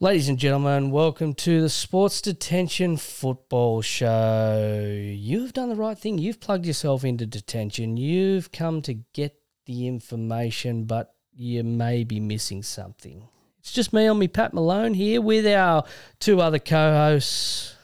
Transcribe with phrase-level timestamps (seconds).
[0.00, 4.90] Ladies and gentlemen, welcome to the Sports Detention Football Show.
[4.92, 6.18] You've done the right thing.
[6.18, 7.96] You've plugged yourself into detention.
[7.96, 9.36] You've come to get
[9.66, 13.28] the information, but you may be missing something.
[13.60, 15.84] It's just me on me, Pat Malone, here with our
[16.18, 17.76] two other co-hosts,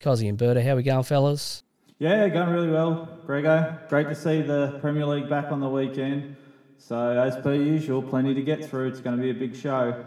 [0.00, 0.62] Cozzy and Berta.
[0.62, 1.62] How are we going, fellas?
[1.98, 3.78] Yeah, going really well, Grego.
[3.90, 6.36] Great to see the Premier League back on the weekend.
[6.78, 8.88] So, as per usual, plenty to get through.
[8.88, 10.06] It's going to be a big show.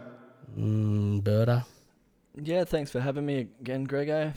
[0.58, 1.64] Mm, Berta.
[2.40, 4.32] Yeah, thanks for having me again, Grego.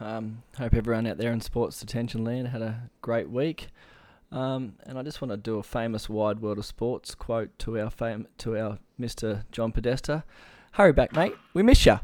[0.00, 3.68] Um, hope everyone out there in sports detention land had a great week.
[4.32, 7.78] Um, and I just want to do a famous wide world of sports quote to
[7.78, 9.44] our fam- to our Mr.
[9.52, 10.24] John Podesta.
[10.72, 11.34] Hurry back, mate.
[11.54, 12.00] We miss you.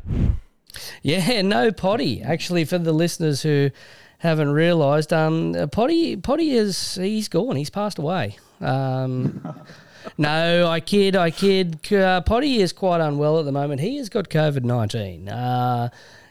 [1.03, 2.23] Yeah, no Poddy.
[2.23, 3.71] Actually, for the listeners who
[4.19, 7.57] haven't realised, um, Poddy Poddy is he's gone.
[7.57, 8.39] He's passed away.
[8.61, 9.45] Um,
[10.19, 11.93] no, I kid, I kid.
[11.93, 13.81] Uh, Poddy is quite unwell at the moment.
[13.81, 15.29] He has got COVID nineteen.
[15.29, 15.89] Uh,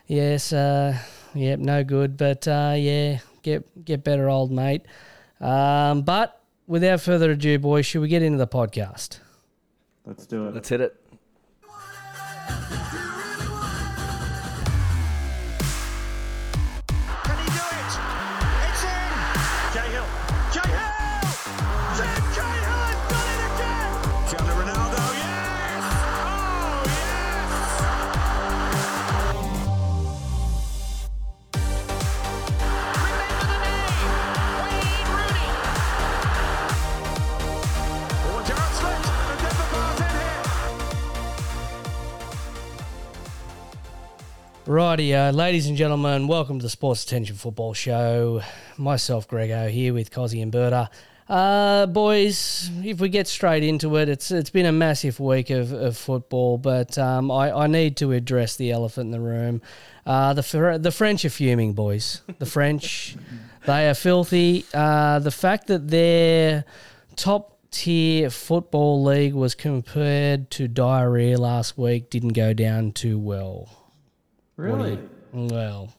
[0.07, 0.97] yes, uh,
[1.33, 2.17] yep, no good.
[2.17, 4.85] But uh, yeah, get get better, old mate.
[5.39, 9.19] Um, but without further ado, boys, should we get into the podcast?
[10.05, 10.55] Let's do it.
[10.55, 11.00] Let's hit it.
[44.71, 48.41] Rightio, ladies and gentlemen, welcome to the Sports Detention Football Show.
[48.77, 50.89] Myself, Grego, here with Cozzy and Berta.
[51.27, 55.73] Uh, boys, if we get straight into it, it's it's been a massive week of,
[55.73, 59.61] of football, but um, I, I need to address the elephant in the room.
[60.05, 62.21] Uh, the the French are fuming, boys.
[62.39, 63.17] The French,
[63.65, 64.63] they are filthy.
[64.73, 66.63] Uh, the fact that their
[67.17, 73.80] top tier football league was compared to diarrhea last week didn't go down too well.
[74.61, 74.99] Really?
[75.33, 75.93] Well,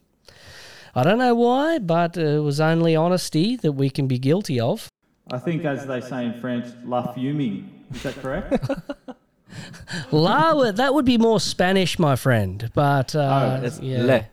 [0.94, 4.88] I don't know why, but it was only honesty that we can be guilty of.
[5.30, 7.68] I think, as they say in French, la fuming.
[7.94, 8.68] Is that correct?
[10.12, 12.70] La, that would be more Spanish, my friend.
[12.74, 14.02] But uh, It's yeah.
[14.02, 14.26] le.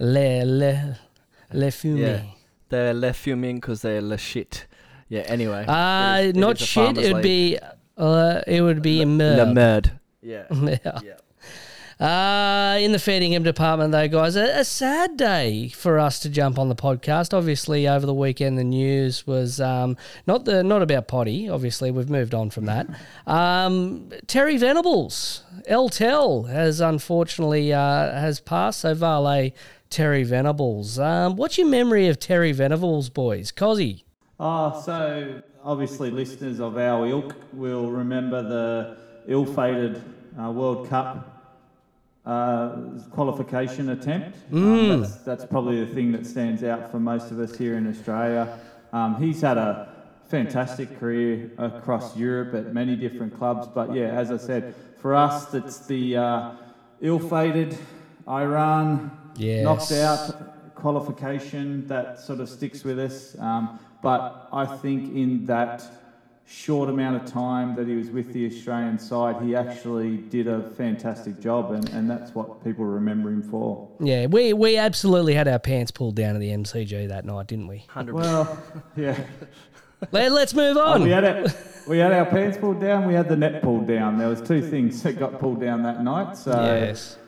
[0.00, 0.98] le le
[1.52, 1.98] le fume.
[1.98, 2.22] Yeah.
[2.68, 4.66] They're le fuming because they're le shit.
[5.08, 5.64] Yeah, anyway.
[5.66, 6.98] Uh, It is- it not is shit.
[6.98, 7.58] It would be
[7.96, 9.12] uh, it would be a Le
[9.46, 9.54] murd.
[9.54, 9.90] merd.
[10.22, 10.44] Yeah.
[10.50, 10.78] Yeah.
[11.04, 11.14] yeah.
[12.00, 16.56] Uh, in the Fettingham department, though, guys, a, a sad day for us to jump
[16.56, 17.36] on the podcast.
[17.36, 21.48] Obviously, over the weekend, the news was um, not the not about Poddy.
[21.48, 22.86] Obviously, we've moved on from that.
[23.26, 28.80] Um, Terry Venables, El Tel, has unfortunately uh, has passed.
[28.80, 29.52] So Vale
[29.90, 30.98] Terry Venables.
[30.98, 33.52] Um, what's your memory of Terry Venables, boys?
[33.52, 34.04] Cozzy.
[34.40, 40.02] oh, so obviously, listeners of our ilk will remember the ill fated
[40.40, 41.37] uh, World Cup
[42.28, 42.76] uh,
[43.10, 44.36] qualification attempt.
[44.52, 47.88] Um, that's, that's probably the thing that stands out for most of us here in
[47.88, 48.58] Australia.
[48.92, 49.94] Um, he's had a
[50.28, 55.46] fantastic career across Europe at many different clubs, but yeah, as I said, for us,
[55.46, 56.50] that's the uh,
[57.00, 57.78] ill-fated
[58.28, 59.62] Iran Yes.
[59.64, 63.36] knocked out qualification that sort of sticks with us.
[63.38, 65.82] Um, but I think in that
[66.48, 70.70] short amount of time that he was with the Australian side, he actually did a
[70.70, 73.88] fantastic job, and, and that's what people remember him for.
[74.00, 77.66] Yeah, we we absolutely had our pants pulled down at the MCG that night, didn't
[77.66, 77.84] we?
[77.90, 78.12] 100%.
[78.12, 78.62] Well,
[78.96, 79.18] yeah.
[80.12, 81.02] Let, let's move oh, on.
[81.02, 81.56] we had it.
[81.86, 83.06] We had our pants pulled down.
[83.06, 84.16] We had the net pulled down.
[84.16, 87.18] There was two things that got pulled down that night, so yes.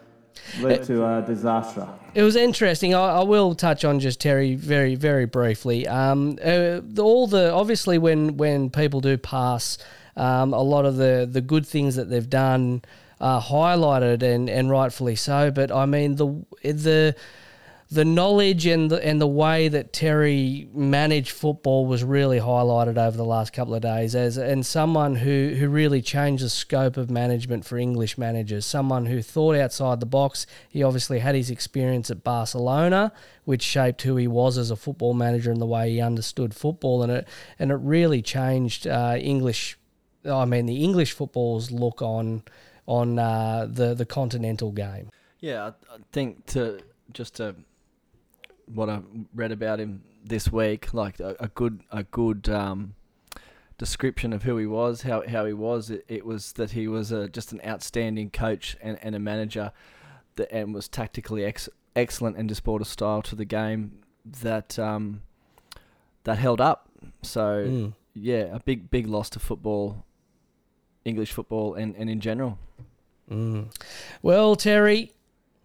[0.61, 1.89] Led to a disaster.
[2.15, 2.95] It was interesting.
[2.95, 5.87] I, I will touch on just Terry very, very briefly.
[5.87, 9.79] Um, uh, all the obviously when when people do pass,
[10.17, 12.83] um, a lot of the the good things that they've done
[13.21, 15.51] are highlighted and and rightfully so.
[15.51, 17.15] But I mean the the
[17.93, 23.17] the knowledge and the and the way that Terry managed football was really highlighted over
[23.17, 27.11] the last couple of days as and someone who who really changed the scope of
[27.11, 28.65] management for English managers.
[28.65, 30.47] Someone who thought outside the box.
[30.69, 33.13] He obviously had his experience at Barcelona,
[33.45, 37.03] which shaped who he was as a football manager and the way he understood football,
[37.03, 37.29] and it
[37.59, 39.77] and it really changed uh, English.
[40.25, 42.45] I mean, the English football's look on
[42.87, 45.11] on uh, the the continental game.
[45.41, 46.81] Yeah, I, think to
[47.13, 47.57] just to
[48.75, 49.01] what I
[49.35, 52.95] read about him this week, like a, a good a good um,
[53.79, 57.13] description of who he was, how how he was, it, it was that he was
[57.13, 59.73] a, just an outstanding coach and, and a manager,
[60.37, 64.79] that and was tactically ex- excellent and just brought a style to the game that
[64.79, 65.23] um,
[66.25, 66.89] that held up.
[67.23, 67.93] So Mm.
[68.15, 70.05] yeah, a big big loss to football,
[71.05, 72.59] English football, and, and in general.
[73.31, 73.73] Mm.
[74.23, 75.13] Well, Terry,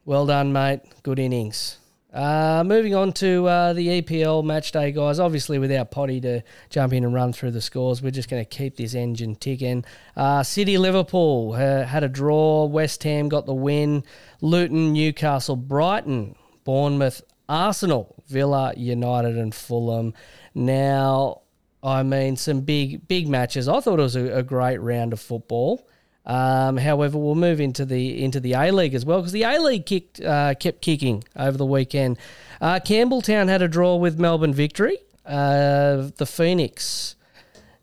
[0.06, 0.82] well done, mate.
[1.04, 1.80] Good innings.
[2.16, 5.20] Uh, moving on to uh, the EPL match day, guys.
[5.20, 8.50] Obviously, without Poddy to jump in and run through the scores, we're just going to
[8.50, 9.84] keep this engine ticking.
[10.16, 12.66] Uh, City Liverpool uh, had a draw.
[12.68, 14.02] West Ham got the win.
[14.40, 20.14] Luton, Newcastle, Brighton, Bournemouth, Arsenal, Villa, United, and Fulham.
[20.54, 21.42] Now,
[21.84, 23.68] I mean, some big, big matches.
[23.68, 25.86] I thought it was a, a great round of football.
[26.26, 29.60] Um, however, we'll move into the into the A League as well because the A
[29.60, 32.18] League kicked uh, kept kicking over the weekend.
[32.60, 34.98] Uh, Campbelltown had a draw with Melbourne Victory.
[35.26, 37.16] Uh, the Phoenix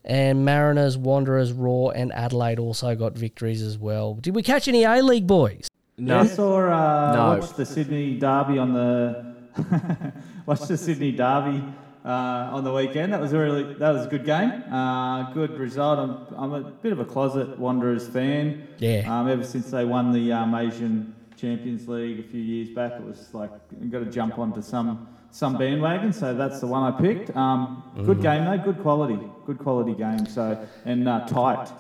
[0.04, 4.14] and Mariners, Wanderers, Roar, and Adelaide also got victories as well.
[4.14, 5.68] Did we catch any A League boys?
[5.98, 7.38] No, Yeah, I saw, uh, No.
[7.38, 9.34] watched the Sydney Derby on the
[10.46, 11.62] watched the Sydney Derby
[12.10, 13.12] on the weekend.
[13.12, 14.50] That was a really that was a good game.
[14.72, 15.98] Uh, good result.
[15.98, 18.66] I'm, I'm a bit of a closet Wanderers fan.
[18.78, 19.04] Yeah.
[19.06, 23.04] Um, ever since they won the um, Asian Champions League a few years back, it
[23.04, 23.50] was like
[23.80, 26.12] you got to jump onto some some bandwagon.
[26.12, 27.36] So that's the one I picked.
[27.36, 28.58] Um, Good game though.
[28.58, 29.18] Good quality.
[29.46, 30.26] Good quality game.
[30.26, 31.70] So and uh, tight.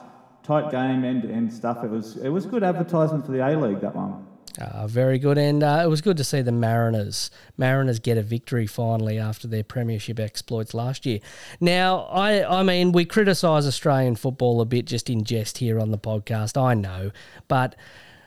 [0.44, 1.84] Tight game, end to end stuff.
[1.84, 4.26] It was it was good advertisement for the A League that one.
[4.60, 8.22] Uh, very good, and uh, it was good to see the Mariners Mariners get a
[8.22, 11.20] victory finally after their premiership exploits last year.
[11.60, 15.90] Now, I I mean, we criticise Australian football a bit just in jest here on
[15.90, 16.60] the podcast.
[16.60, 17.12] I know,
[17.48, 17.74] but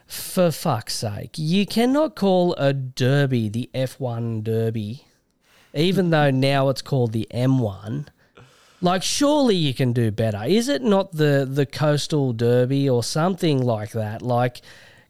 [0.07, 5.05] for fuck's sake, you cannot call a derby the F1 Derby,
[5.73, 8.07] even though now it's called the M1.
[8.81, 10.43] Like, surely you can do better.
[10.45, 14.21] Is it not the the Coastal Derby or something like that?
[14.21, 14.61] Like,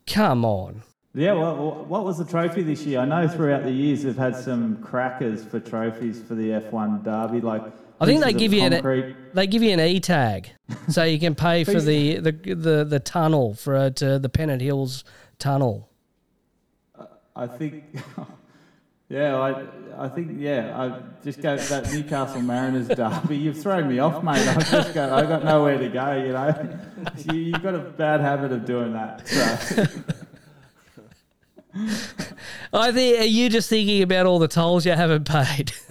[0.06, 0.84] come on.
[1.16, 3.00] Yeah, well, what was the trophy this year?
[3.00, 7.40] I know throughout the years they've had some crackers for trophies for the F1 Derby.
[7.40, 7.64] Like
[8.02, 10.50] I think they give you an they give you an e tag,
[10.90, 14.62] so you can pay for the, the the the tunnel for uh, to the Pennant
[14.62, 15.06] Hills
[15.40, 15.90] tunnel.
[17.38, 17.84] I think,
[19.10, 19.66] yeah, I,
[20.06, 23.38] I think, yeah, I just go that Newcastle Mariners derby.
[23.38, 24.48] You've thrown me off, mate.
[24.48, 26.16] I just got, I got nowhere to go.
[26.16, 26.80] You know,
[27.34, 29.28] you, you've got a bad habit of doing that.
[29.28, 29.86] So.
[32.74, 35.74] I think are you just thinking about all the tolls you haven't paid?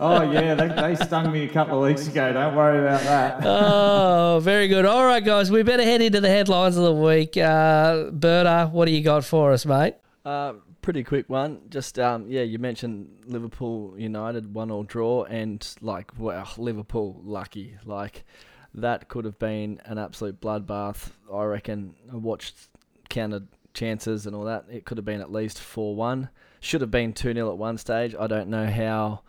[0.00, 2.32] Oh yeah, they, they stung me a couple of weeks ago.
[2.32, 3.40] Don't worry about that.
[3.44, 4.86] oh, very good.
[4.86, 7.36] All right, guys, we better head into the headlines of the week.
[7.36, 9.96] Uh, Berta, what do you got for us, mate?
[10.24, 11.60] Uh, pretty quick one.
[11.68, 17.76] Just um, yeah, you mentioned Liverpool United one all draw, and like wow, Liverpool lucky.
[17.84, 18.24] Like
[18.72, 21.10] that could have been an absolute bloodbath.
[21.32, 21.94] I reckon.
[22.10, 22.68] I watched
[23.10, 24.64] counted chances and all that.
[24.70, 26.28] It could have been at least four one.
[26.60, 28.14] Should have been two 0 at one stage.
[28.18, 29.22] I don't know how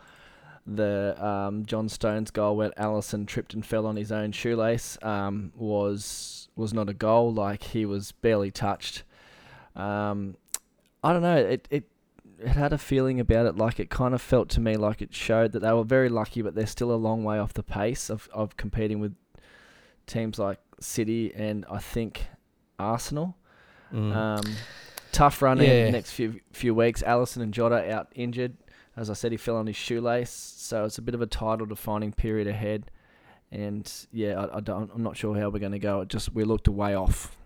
[0.66, 5.52] the um, John Stones goal where Alisson tripped and fell on his own shoelace um,
[5.56, 7.32] was was not a goal.
[7.32, 9.02] Like he was barely touched.
[9.74, 10.36] Um,
[11.02, 11.36] I don't know.
[11.36, 11.88] It, it
[12.38, 13.56] it had a feeling about it.
[13.56, 16.42] Like it kind of felt to me like it showed that they were very lucky,
[16.42, 19.14] but they're still a long way off the pace of, of competing with
[20.06, 22.26] teams like City and I think
[22.78, 23.36] Arsenal.
[23.94, 24.42] Um,
[25.12, 25.84] tough run in Yeah.
[25.86, 27.02] the next few few weeks.
[27.02, 28.56] Alisson and Jota out injured.
[28.96, 31.66] As I said, he fell on his shoelace, so it's a bit of a title
[31.66, 32.90] defining period ahead.
[33.50, 34.90] And yeah, I, I don't.
[34.94, 36.00] I'm not sure how we're going to go.
[36.00, 37.36] It just we looked way off.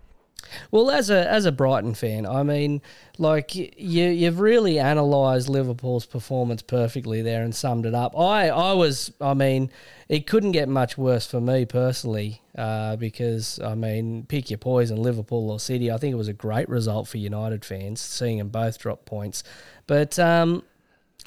[0.71, 2.81] Well, as a as a Brighton fan, I mean,
[3.17, 8.17] like you you've really analysed Liverpool's performance perfectly there and summed it up.
[8.17, 9.71] I I was, I mean,
[10.07, 15.01] it couldn't get much worse for me personally, uh, because I mean, pick your poison,
[15.01, 15.91] Liverpool or City.
[15.91, 19.43] I think it was a great result for United fans, seeing them both drop points.
[19.87, 20.63] But um,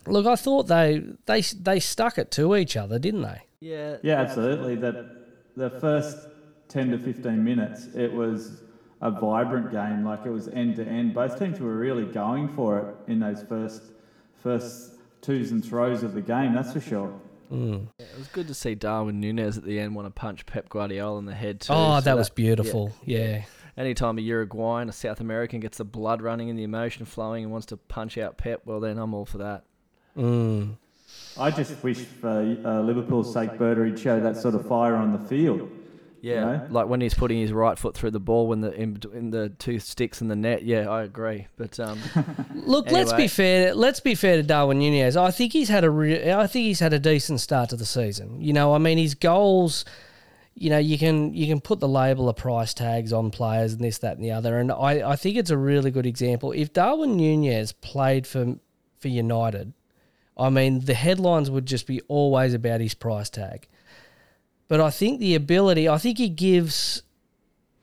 [0.06, 3.42] look, I thought they they they stuck it to each other, didn't they?
[3.60, 3.96] Yeah.
[4.02, 4.76] Yeah, absolutely.
[4.76, 6.28] That the first
[6.68, 8.62] ten to fifteen minutes, it was
[9.02, 10.04] a vibrant game.
[10.04, 11.12] Like it was end to end.
[11.12, 13.82] Both teams were really going for it in those first
[14.42, 16.54] first twos and throws of the game.
[16.54, 17.12] That's for sure.
[17.52, 17.88] Mm.
[17.98, 21.18] It was good to see Darwin Nunez at the end want to punch Pep Guardiola
[21.18, 21.74] in the head too.
[21.74, 22.92] Oh, So that was beautiful.
[23.04, 23.42] yeah.
[23.76, 27.52] Anytime a Uruguayan, a South American gets the blood running and the emotion flowing and
[27.52, 29.64] wants to punch out Pep, well then I'm all for that.
[30.16, 30.76] Mm.
[31.38, 32.28] I just wish for
[32.64, 35.70] uh, Liverpool's sake, Berta, he'd show that sort of fire on the field.
[36.22, 36.66] Yeah, know?
[36.70, 39.48] like when he's putting his right foot through the ball when the in, in the
[39.58, 40.62] two sticks in the net.
[40.62, 41.48] Yeah, I agree.
[41.56, 41.98] But um,
[42.54, 43.74] Look, let's be fair.
[43.74, 45.16] Let's be fair to Darwin Nunez.
[45.16, 47.84] I think he's had a re- I think he's had a decent start to the
[47.84, 48.40] season.
[48.40, 49.84] You know, I mean, his goals,
[50.54, 53.82] you know, you can you can put the label of price tags on players and
[53.82, 54.58] this, that, and the other.
[54.58, 56.52] And I, I think it's a really good example.
[56.52, 58.58] If Darwin Nunez played for
[58.96, 59.72] for United,
[60.38, 63.66] I mean, the headlines would just be always about his price tag.
[64.68, 67.02] But I think the ability, I think he gives.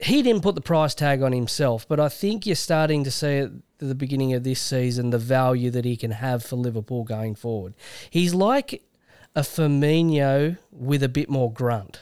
[0.02, 3.40] He didn't put the price tag on himself, but I think you're starting to see
[3.40, 7.36] at the beginning of this season the value that he can have for Liverpool going
[7.36, 7.74] forward.
[8.10, 8.82] He's like
[9.36, 12.02] a Firmino with a bit more grunt.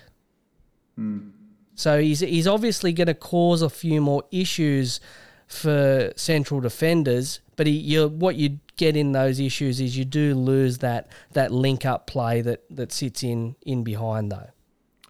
[0.96, 1.30] Hmm.
[1.76, 5.00] So he's he's obviously going to cause a few more issues
[5.48, 7.40] for central defenders.
[7.56, 11.52] But he, you what you get in those issues is you do lose that that
[11.52, 14.50] link up play that that sits in in behind though.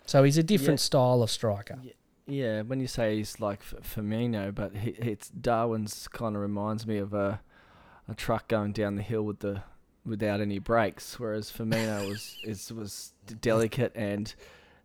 [0.08, 0.86] So he's a different Yeah.
[0.86, 1.78] style of striker.
[2.26, 6.88] Yeah, when you say he's like F- Firmino, but he, it's Darwin's kind of reminds
[6.88, 7.42] me of a
[8.10, 9.62] a truck going down the hill with the
[10.06, 14.34] without any brakes, whereas Firmino was is was delicate and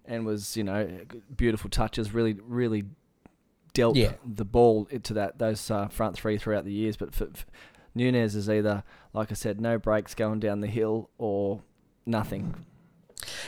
[0.05, 0.89] and was you know
[1.37, 2.85] beautiful touches, really really
[3.75, 4.13] dealt Yeah.
[4.27, 6.97] the ball into that those uh, front three throughout the years.
[6.97, 7.47] But f f
[7.95, 11.61] Nunez is either like I said, no brakes going down the hill or
[12.07, 12.65] nothing.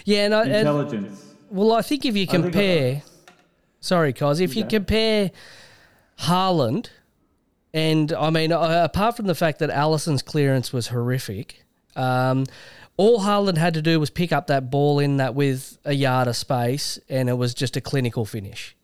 [0.05, 1.34] Yeah, and, I, and Intelligence.
[1.51, 3.03] Well, I think if you compare,
[3.81, 5.31] sorry, Cos, if you compare
[6.21, 6.89] Haaland,
[7.73, 11.65] and I mean, uh, apart from the fact that Alisson's clearance was horrific,
[11.97, 12.47] um,
[12.97, 16.29] all Haaland had to do was pick up that ball in that with a yard
[16.29, 18.77] of space, and it was just a clinical finish.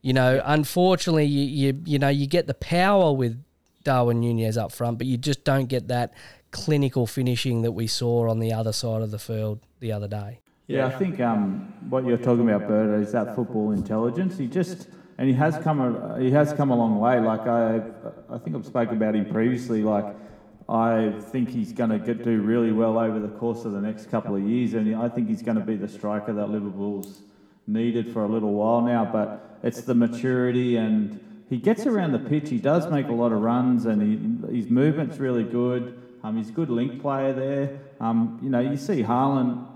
[0.00, 3.42] You know, unfortunately, you, you you know you get the power with
[3.84, 6.14] Darwin Nunez up front, but you just don't get that
[6.50, 10.40] clinical finishing that we saw on the other side of the field the other day.
[10.68, 14.36] Yeah, I think um, what you're talking about, Bert, is that football intelligence.
[14.36, 17.18] He just and he has come a, he has come a long way.
[17.20, 17.80] Like I
[18.28, 19.82] I think I've spoken about him previously.
[19.82, 20.14] Like
[20.68, 24.10] I think he's going to get do really well over the course of the next
[24.10, 27.22] couple of years, and I think he's going to be the striker that Liverpool's
[27.66, 29.08] needed for a little while now.
[29.10, 32.50] But it's the maturity and he gets around the pitch.
[32.50, 34.02] He does make a lot of runs, and
[34.50, 35.98] he, his movement's really good.
[36.22, 37.80] Um, he's a good link player there.
[38.00, 39.66] Um, you know, you see Haaland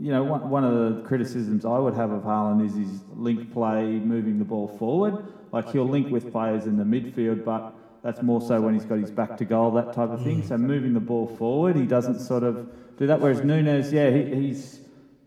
[0.00, 3.52] you know, one, one of the criticisms I would have of Haaland is his link
[3.52, 5.26] play, moving the ball forward.
[5.52, 8.98] Like he'll link with players in the midfield, but that's more so when he's got
[8.98, 10.42] his back to goal, that type of thing.
[10.42, 10.48] Mm.
[10.48, 13.20] So moving the ball forward, he doesn't sort of do that.
[13.20, 14.80] Whereas Nunez, yeah, he, he's,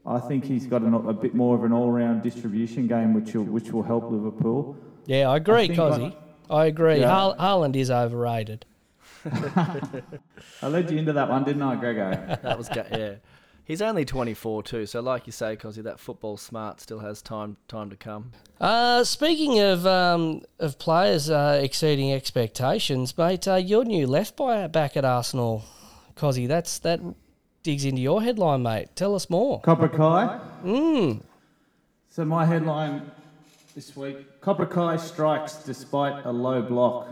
[0.05, 3.43] I think he's got an, a bit more of an all-round distribution game, which will
[3.43, 4.77] which will help Liverpool.
[5.05, 6.15] Yeah, I agree, think Cozzy.
[6.49, 6.99] I agree.
[6.99, 7.09] Yeah.
[7.09, 8.65] Har- Haaland is overrated.
[9.25, 12.37] I led you into that one, didn't I, Grego?
[12.41, 13.15] That was yeah.
[13.69, 17.55] He's only 24 too, so like you say, Cosy, that football smart still has time
[17.67, 18.31] time to come.
[18.59, 24.65] Uh, speaking of um, of players uh, exceeding expectations, mate, uh, your new left by
[24.65, 25.65] back at Arsenal,
[26.15, 26.99] Cozzy, that's that
[27.61, 28.87] digs into your headline, mate.
[28.95, 29.61] Tell us more.
[29.61, 30.39] Copper Kai.
[32.09, 33.11] So my headline
[33.75, 37.07] this week: Copper Kai strikes despite a low block.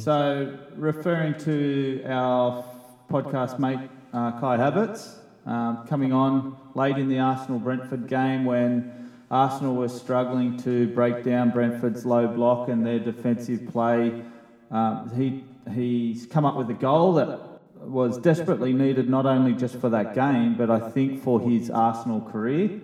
[0.00, 2.62] So referring to our
[3.10, 5.14] podcast mate uh, Kai Havertz,
[5.48, 11.24] um, coming on late in the Arsenal Brentford game when Arsenal were struggling to break
[11.24, 14.22] down Brentford's low block and their defensive play.
[14.70, 17.40] Um, he he's come up with a goal that
[17.80, 22.20] was desperately needed not only just for that game, but I think for his Arsenal
[22.20, 22.80] career.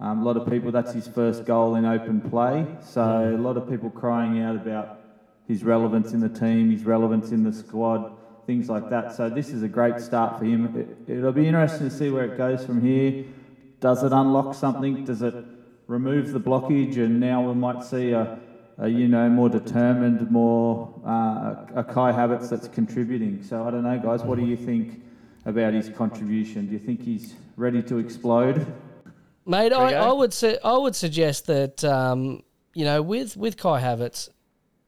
[0.00, 2.64] Um, a lot of people, that's his first goal in open play.
[2.80, 5.00] So a lot of people crying out about
[5.48, 8.12] his relevance in the team, his relevance in the squad,
[8.48, 9.14] things like that.
[9.14, 10.74] So this is a great start for him.
[10.74, 13.26] It, it'll be interesting to see where it goes from here.
[13.78, 15.04] Does it unlock something?
[15.04, 15.34] Does it
[15.86, 16.96] remove the blockage?
[16.96, 18.38] And now we might see a,
[18.78, 23.42] a you know, more determined, more uh, a Kai Havertz that's contributing.
[23.42, 24.22] So I don't know, guys.
[24.22, 25.02] What do you think
[25.44, 26.68] about his contribution?
[26.68, 28.66] Do you think he's ready to explode?
[29.44, 33.82] Mate, I, I would say I would suggest that um, you know with with Kai
[33.82, 34.30] Havertz,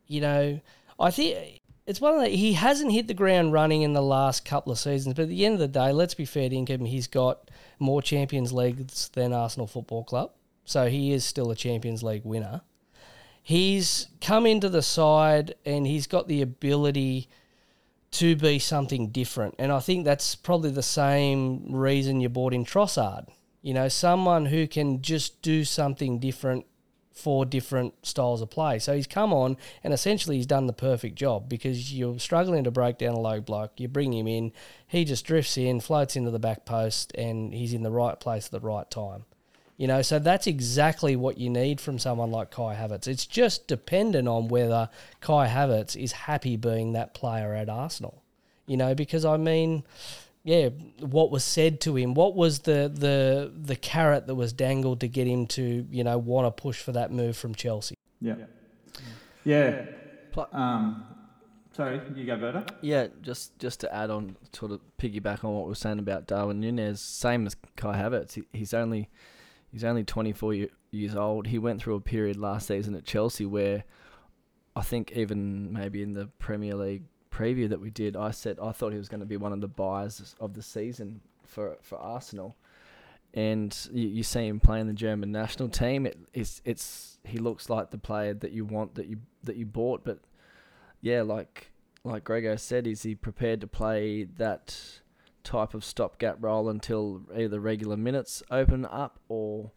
[0.07, 0.61] you know,
[0.99, 1.60] I think
[1.91, 4.79] it's one of the, he hasn't hit the ground running in the last couple of
[4.79, 7.51] seasons, but at the end of the day, let's be fair to him, he's got
[7.81, 10.31] more Champions Leagues than Arsenal Football Club,
[10.65, 12.61] so he is still a Champions League winner.
[13.43, 17.29] He's come into the side and he's got the ability
[18.13, 19.57] to be something different.
[19.59, 23.27] And I think that's probably the same reason you bought in Trossard.
[23.63, 26.67] You know, someone who can just do something different
[27.13, 28.79] for different styles of play.
[28.79, 32.71] So he's come on and essentially he's done the perfect job because you're struggling to
[32.71, 33.73] break down a low block.
[33.79, 34.53] You bring him in,
[34.87, 38.47] he just drifts in, floats into the back post, and he's in the right place
[38.47, 39.25] at the right time.
[39.77, 43.09] You know, so that's exactly what you need from someone like Kai Havertz.
[43.09, 44.91] It's just dependent on whether
[45.21, 48.23] Kai Havertz is happy being that player at Arsenal.
[48.67, 49.83] You know, because I mean,
[50.43, 50.71] yeah,
[51.01, 52.15] what was said to him?
[52.15, 56.17] What was the the the carrot that was dangled to get him to you know
[56.19, 57.95] want to push for that move from Chelsea?
[58.21, 58.37] Yeah.
[59.45, 59.85] Yeah.
[60.33, 61.05] Pl- Um,
[61.73, 62.67] sorry, you go, Berta.
[62.81, 66.27] Yeah, just just to add on, sort of piggyback on what we are saying about
[66.27, 68.35] Darwin Nunez, same as Kai Havertz.
[68.35, 69.09] He, he's only
[69.73, 71.49] he's only 24 year, years old.
[71.49, 73.85] He went through a period last season at Chelsea where
[74.77, 78.73] I think even maybe in the Premier League preview that we did, I said I
[78.73, 81.99] thought he was going to be one of the buyers of the season for for
[81.99, 82.57] Arsenal.
[83.33, 86.05] And you, you see him playing the German national team.
[86.07, 89.67] It, it's it's he looks like the player that you want that you that you
[89.67, 90.19] bought, but
[91.01, 91.71] yeah, like
[92.03, 95.01] like Grego said, is he prepared to play that
[95.45, 99.71] type of stopgap role until either regular minutes open up, or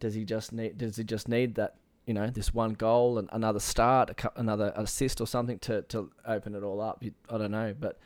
[0.00, 1.76] does he just need does he just need that
[2.06, 6.54] you know this one goal and another start, another assist or something to, to open
[6.54, 7.02] it all up?
[7.02, 7.98] You, I don't know, but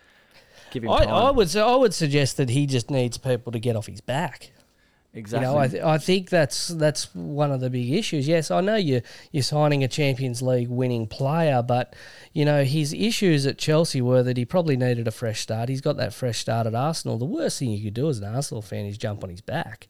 [0.70, 1.14] give him I, time.
[1.14, 4.52] I would I would suggest that he just needs people to get off his back.
[5.12, 5.46] exactly.
[5.46, 8.28] You know, I, th- I think that's that's one of the big issues.
[8.28, 9.02] Yes, I know you
[9.32, 11.96] you're signing a Champions League winning player, but
[12.32, 15.68] you know his issues at Chelsea were that he probably needed a fresh start.
[15.68, 17.18] He's got that fresh start at Arsenal.
[17.18, 19.88] The worst thing you could do as an Arsenal fan is jump on his back.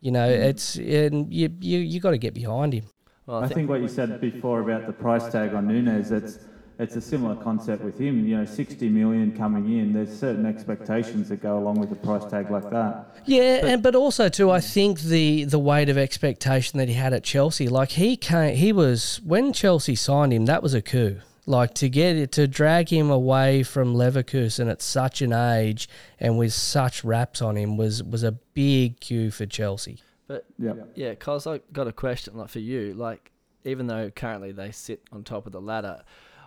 [0.00, 0.42] You know, hmm.
[0.42, 2.84] it's and you you you got to get behind him.
[3.30, 6.40] Well, I think what you said before about the price tag on Nunez, it's
[6.80, 8.26] it's a similar concept with him.
[8.26, 9.92] You know, 60 million coming in.
[9.92, 13.20] There's certain expectations that go along with a price tag like that.
[13.26, 14.66] Yeah, and but also too, I hmm.
[14.66, 18.72] think the the weight of expectation that he had at Chelsea, like he came, he
[18.72, 21.20] was when Chelsea signed him, that was a coup.
[21.46, 26.36] Like to get it to drag him away from Leverkusen at such an age and
[26.36, 30.02] with such raps on him was was a big coup for Chelsea.
[30.30, 30.74] But Yeah.
[30.94, 32.94] Yeah, cause I got a question like for you.
[32.94, 33.32] Like,
[33.64, 36.04] even though currently they sit on top of the ladder,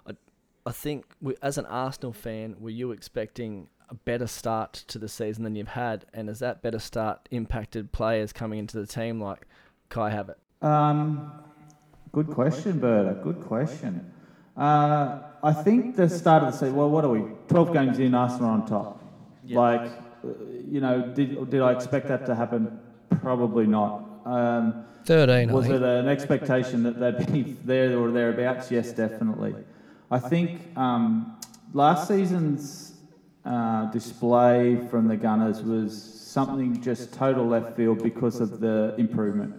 [0.07, 0.13] I,
[0.65, 5.09] I think we, as an Arsenal fan, were you expecting a better start to the
[5.09, 6.05] season than you've had?
[6.13, 9.45] And has that better start impacted players coming into the team like
[9.89, 10.65] Kai Havertz?
[10.65, 11.33] Um,
[12.13, 13.19] good question, Berta.
[13.21, 14.13] Good question.
[14.55, 16.75] Uh, I think the start of the season.
[16.77, 17.23] Well, what are we?
[17.49, 19.03] Twelve games in, Arsenal on top.
[19.45, 19.91] Like,
[20.23, 20.27] uh,
[20.69, 22.79] you know, did did I expect that to happen?
[23.21, 24.03] Probably not.
[24.25, 25.77] Um, Thirteen, was think.
[25.77, 28.71] it an expectation that they'd be there or thereabouts?
[28.71, 29.55] Yes, definitely.
[30.09, 31.37] I think um,
[31.73, 32.93] last season's
[33.45, 39.55] uh, display from the Gunners was something just total left field because of the improvement.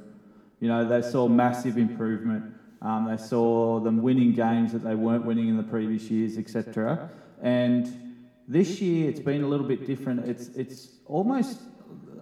[0.60, 2.54] You know, they saw massive improvement.
[2.80, 7.10] Um, they saw them winning games that they weren't winning in the previous years, etc.
[7.42, 10.26] And this year, it's been a little bit different.
[10.26, 11.60] It's it's almost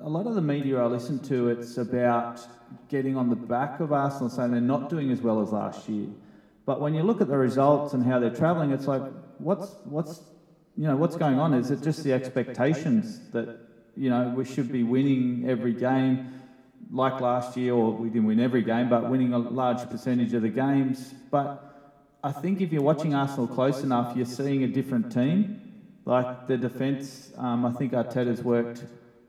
[0.02, 1.48] a lot of the media I listen to.
[1.48, 2.40] It's about
[2.88, 6.08] getting on the back of Arsenal, saying they're not doing as well as last year.
[6.66, 9.02] But when you look at the results and how they're travelling, it's like,
[9.38, 10.20] what's what's
[10.76, 11.54] you know what's going on?
[11.54, 13.60] Is it just the expectations that
[13.96, 16.38] you know we should be winning every game?
[16.90, 20.42] like last year, or we didn't win every game, but winning a large percentage of
[20.42, 21.14] the games.
[21.30, 21.64] But
[22.22, 25.60] I think if you're watching Arsenal close enough, you're seeing a different team.
[26.04, 28.84] Like the defence, um, I think Arteta's worked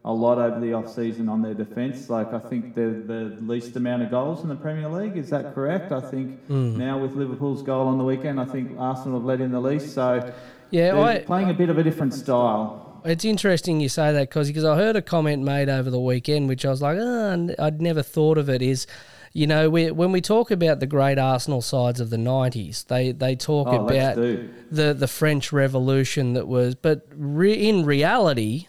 [0.06, 2.10] a lot over the off season on their defence.
[2.10, 5.16] Like I think they're the least amount of goals in the Premier League.
[5.16, 5.92] Is that correct?
[5.92, 6.78] I think hmm.
[6.78, 9.94] now with Liverpool's goal on the weekend, I think Arsenal have led in the least.
[9.94, 10.34] So
[10.72, 13.02] Yeah, I, playing a bit of a different style.
[13.06, 16.48] It's interesting you say that because because I heard a comment made over the weekend
[16.50, 18.62] which I was like, oh, I'd never thought of it.
[18.62, 18.88] Is
[19.32, 23.14] you know we, when we talk about the great Arsenal sides of the '90s, they
[23.14, 28.68] they talk Oh, about the the French Revolution that was, but re, in reality,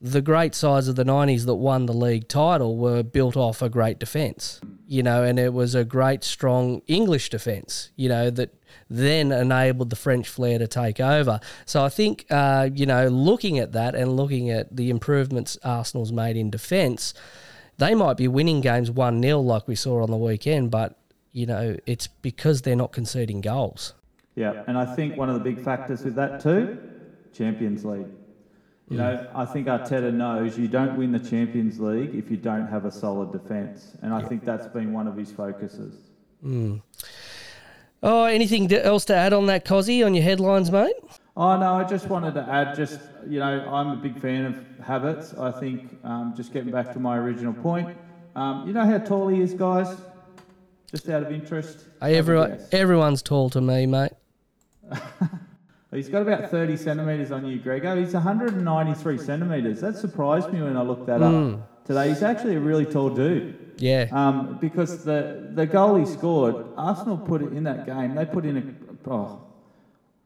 [0.00, 3.68] the great sides of the '90s that won the league title were built off a
[3.68, 4.60] great defence.
[4.86, 7.90] You know, and it was a great, strong English defence.
[7.96, 8.54] You know that
[8.90, 11.40] then enabled the French flair to take over.
[11.66, 16.12] So I think, uh, you know, looking at that and looking at the improvements Arsenal's
[16.12, 17.14] made in defence,
[17.76, 20.98] they might be winning games 1 0 like we saw on the weekend, but,
[21.32, 23.94] you know, it's because they're not conceding goals.
[24.34, 26.78] Yeah, and I think one of the big factors with that too,
[27.32, 28.06] Champions League.
[28.90, 32.66] You know, I think Arteta knows you don't win the Champions League if you don't
[32.68, 35.94] have a solid defence, and I think that's been one of his focuses.
[38.02, 40.94] Oh, anything else to add on that, Cozzy, on your headlines, mate?
[41.36, 44.54] Oh no, I just wanted to add, just you know, I'm a big fan of
[44.82, 45.38] Havertz.
[45.38, 47.96] I think um, just getting back to my original point.
[48.36, 49.96] Um, you know how tall he is, guys?
[50.90, 51.84] Just out of interest.
[52.00, 54.12] Hey, everyone, everyone's tall to me, mate.
[55.90, 57.98] He's got about 30 centimetres on you, Grego.
[57.98, 59.80] He's 193 centimetres.
[59.80, 62.10] That surprised me when I looked that up today.
[62.10, 63.74] He's actually a really tall dude.
[63.78, 64.08] Yeah.
[64.12, 68.14] Um, because the, the goal he scored, Arsenal put it in that game.
[68.14, 69.10] They put in a.
[69.10, 69.40] Oh,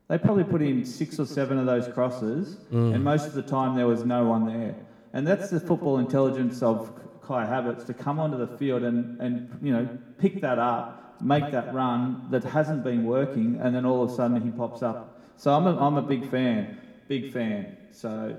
[0.09, 2.59] they probably put in six or seven of those crosses,
[2.95, 4.75] and most of the time there was no one there.
[5.13, 9.59] And that's the football intelligence of Kai Havertz to come onto the field and, and
[9.63, 14.03] you know pick that up, make that run that hasn't been working, and then all
[14.03, 15.12] of a sudden he pops up.
[15.37, 17.77] So I'm a, I'm a big fan, big fan.
[17.91, 18.37] So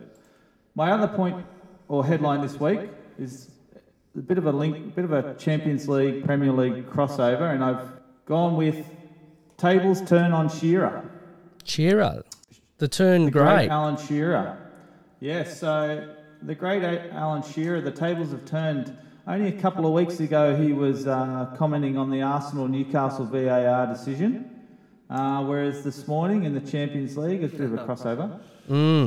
[0.75, 1.45] my other point
[1.87, 2.79] or headline this week
[3.19, 3.51] is
[4.15, 7.89] a bit of a link, bit of a Champions League, Premier League crossover, and I've
[8.25, 8.85] gone with
[9.57, 11.09] tables turn on Shearer.
[11.63, 12.23] Shearer,
[12.77, 13.69] the turn great.
[13.69, 14.57] Alan Shearer.
[15.19, 18.95] Yes, so the great Alan Shearer, the tables have turned.
[19.25, 23.87] Only a couple of weeks ago, he was uh, commenting on the Arsenal Newcastle VAR
[23.87, 24.52] decision.
[25.09, 28.39] Uh, whereas this morning in the Champions League, it's a bit of a crossover.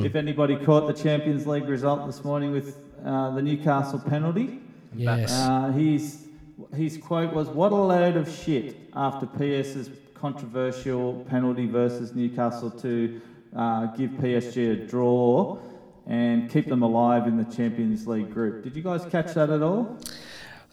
[0.05, 4.59] If anybody caught the Champions League result this morning with uh, the Newcastle penalty,
[4.95, 5.31] Yes.
[5.31, 6.27] uh, his,
[6.75, 13.19] his quote was, What a load of shit after PS's controversial penalty versus Newcastle to
[13.55, 15.57] uh, give PSG a draw
[16.05, 18.63] and keep them alive in the Champions League group.
[18.63, 19.97] Did you guys catch that at all?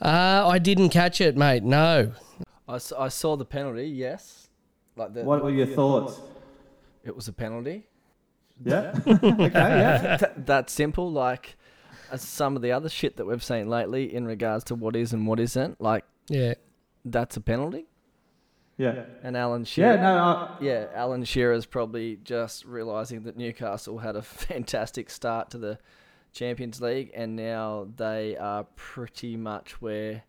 [0.00, 1.64] Uh, I didn't catch it, mate.
[1.64, 2.12] No.
[2.68, 3.86] I saw the penalty.
[3.88, 4.43] Yes,
[4.96, 6.20] like the, What were your thoughts?
[7.04, 7.86] it was a penalty.
[8.64, 8.94] Yeah?
[9.06, 10.16] okay, yeah.
[10.20, 11.10] Th- that simple.
[11.12, 11.56] Like
[12.10, 15.12] uh, some of the other shit that we've seen lately in regards to what is
[15.12, 15.80] and what isn't.
[15.80, 16.54] Like Yeah.
[17.04, 17.86] that's a penalty.
[18.76, 19.04] Yeah.
[19.22, 19.94] And Alan Shearer.
[19.94, 25.50] Yeah, no, I, Yeah, Alan Shearer's probably just realising that Newcastle had a fantastic start
[25.50, 25.78] to the
[26.32, 30.24] Champions League, and now they are pretty much where.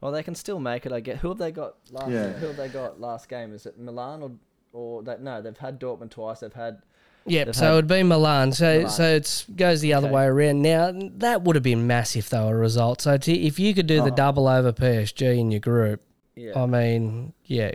[0.00, 0.92] Well, they can still make it.
[0.92, 1.16] I get.
[1.18, 2.10] Who have they got last?
[2.10, 2.28] Yeah.
[2.32, 3.52] Who have they got last game?
[3.52, 4.30] Is it Milan or
[4.72, 5.22] or that?
[5.22, 6.40] No, they've had Dortmund twice.
[6.40, 6.82] They've had.
[7.26, 7.46] Yep.
[7.46, 8.52] They've So had- it'd be Milan.
[8.52, 8.90] So Milan.
[8.90, 10.14] so it's goes the other Okay.
[10.14, 10.62] way around.
[10.62, 13.02] Now that would have been massive though a result.
[13.02, 14.14] So to, if you could do the Oh.
[14.14, 16.00] double over PSG in your group,
[16.36, 16.52] Yeah.
[16.62, 17.72] I mean, yeah,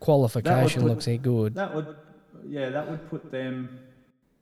[0.00, 1.54] qualification put- looks good.
[1.54, 1.94] that would,
[2.48, 3.78] yeah, that would put them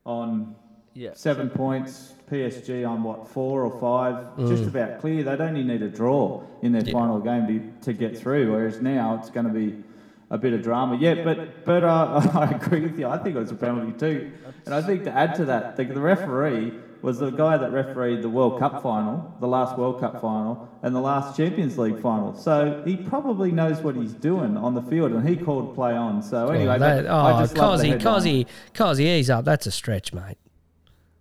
[0.07, 0.55] on
[0.95, 1.11] yeah.
[1.15, 2.15] seven points.
[2.35, 5.23] PSG on what four or five, just about clear.
[5.23, 6.93] They'd only need a draw in their Yeah.
[6.93, 8.51] final game to, to get through.
[8.53, 9.83] Whereas now it's going to be
[10.31, 10.97] a bit of drama.
[10.97, 13.07] Yeah, but but uh, I agree with you.
[13.07, 14.33] I think it was a penalty too.
[14.67, 18.23] And I think to add to that, the, the referee was the guy that refereed
[18.23, 22.35] the World Cup final, the last World Cup final, and the last Champions League final.
[22.35, 26.23] So he probably knows what he's doing on the field, and he called play on.
[26.23, 28.01] So anyway, that, oh, I just the Cozzy.
[28.01, 29.45] Cozzy, Cozzy, ease up.
[29.45, 30.39] That's a stretch, mate.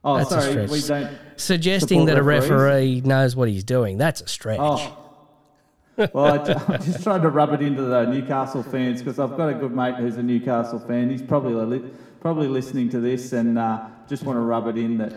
[0.04, 0.70] Oh, That's a sorry, stretch.
[0.70, 1.18] we don't.
[1.38, 2.52] Suggesting that a referees?
[2.52, 4.60] referee knows what he's doing, that's a stretch.
[4.62, 5.00] Oh.
[5.96, 6.38] Well, I
[6.74, 9.72] I'm just trying to rub it into the Newcastle fans because I've got a good
[9.76, 11.10] mate who's a Newcastle fan.
[11.10, 11.90] He's probably li-
[12.20, 15.14] probably listening to this and uh, just want to rub it in that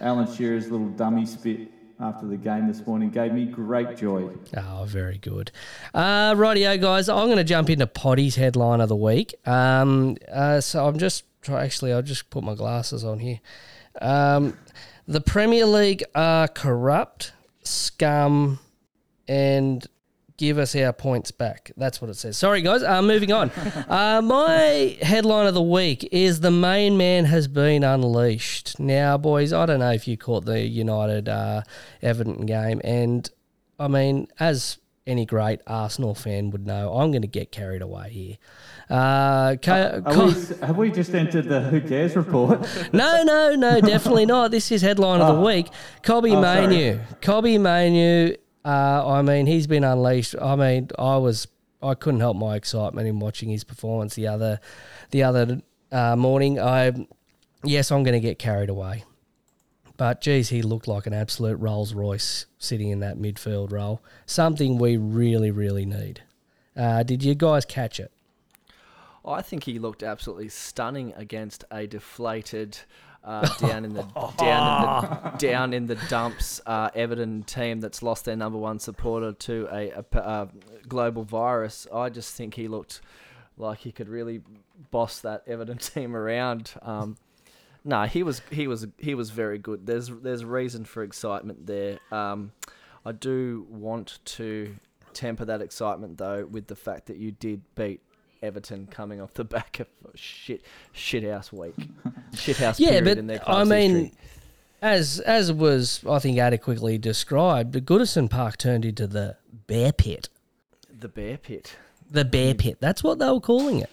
[0.00, 4.30] Alan Shearer's little dummy spit after the game this morning gave me great joy.
[4.56, 5.50] Oh, very good.
[5.92, 7.08] Uh, rightio, guys.
[7.08, 9.34] I'm going to jump into Poddy's headline of the week.
[9.46, 11.64] Um, uh, so I'm just try.
[11.64, 13.40] Actually, I'll just put my glasses on here.
[14.00, 14.58] Um,
[15.06, 18.58] the Premier League are corrupt, scum,
[19.26, 19.86] and
[20.40, 21.70] give us our points back.
[21.76, 22.38] That's what it says.
[22.38, 22.82] Sorry, guys.
[22.82, 23.50] Uh, moving on.
[23.88, 28.80] uh, my headline of the week is the main man has been unleashed.
[28.80, 31.62] Now, boys, I don't know if you caught the United uh,
[32.00, 33.28] Everton game, and
[33.78, 38.10] I mean, as any great Arsenal fan would know, I'm going to get carried away
[38.10, 38.36] here.
[38.88, 40.34] Uh, Are we,
[40.66, 42.60] have we just entered the Who Cares report?
[42.92, 44.50] no, no, no, definitely not.
[44.50, 45.68] This is headline of the week.
[46.02, 46.66] Kobbie Oh, sorry.
[46.66, 47.00] Mainoo.
[47.22, 48.34] Kobbie Mainoo.
[48.64, 50.34] Uh, I mean, he's been unleashed.
[50.40, 51.46] I mean, I was,
[51.82, 54.60] I couldn't help my excitement in watching his performance the other,
[55.12, 55.60] the other
[55.92, 56.60] uh, morning.
[56.60, 56.92] I,
[57.64, 59.04] yes, I'm going to get carried away,
[60.00, 64.00] but geez, he looked like an absolute Rolls Royce sitting in that midfield role.
[64.24, 66.22] Something we really, really need.
[66.74, 68.10] Uh, did you guys catch it?
[69.26, 72.78] I think he looked absolutely stunning against a deflated,
[73.22, 74.04] uh, down in the
[74.38, 78.78] down in the down in the dumps uh, Everton team that's lost their number one
[78.78, 80.46] supporter to a uh,
[80.88, 81.86] global virus.
[81.92, 83.02] I just think he looked
[83.58, 84.40] like he could really
[84.90, 86.72] boss that Everton team around.
[86.80, 87.18] Um,
[87.84, 89.86] no, he was he was he was very good.
[89.86, 91.98] There's there's reason for excitement there.
[92.12, 92.52] Um,
[93.04, 94.74] I do want to
[95.12, 98.00] temper that excitement though with the fact that you did beat
[98.42, 100.62] Everton coming off the back of a shit
[100.92, 101.74] shit house week,
[102.34, 104.12] shit house Yeah, period but in their I mean, history.
[104.82, 110.28] as as was I think adequately described, the Goodison Park turned into the bear pit.
[110.98, 111.76] the bear pit.
[112.10, 112.78] The bear pit.
[112.80, 113.90] That's what they were calling it.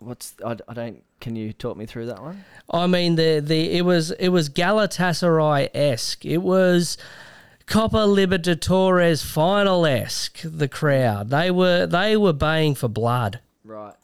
[0.00, 1.02] What's I, I don't.
[1.20, 2.44] Can you talk me through that one?
[2.70, 6.24] I mean, the the it was it was Galatasaray esque.
[6.24, 6.96] It was
[7.66, 10.40] Copa Libertadores final esque.
[10.44, 13.40] The crowd they were they were baying for blood.
[13.64, 13.94] Right.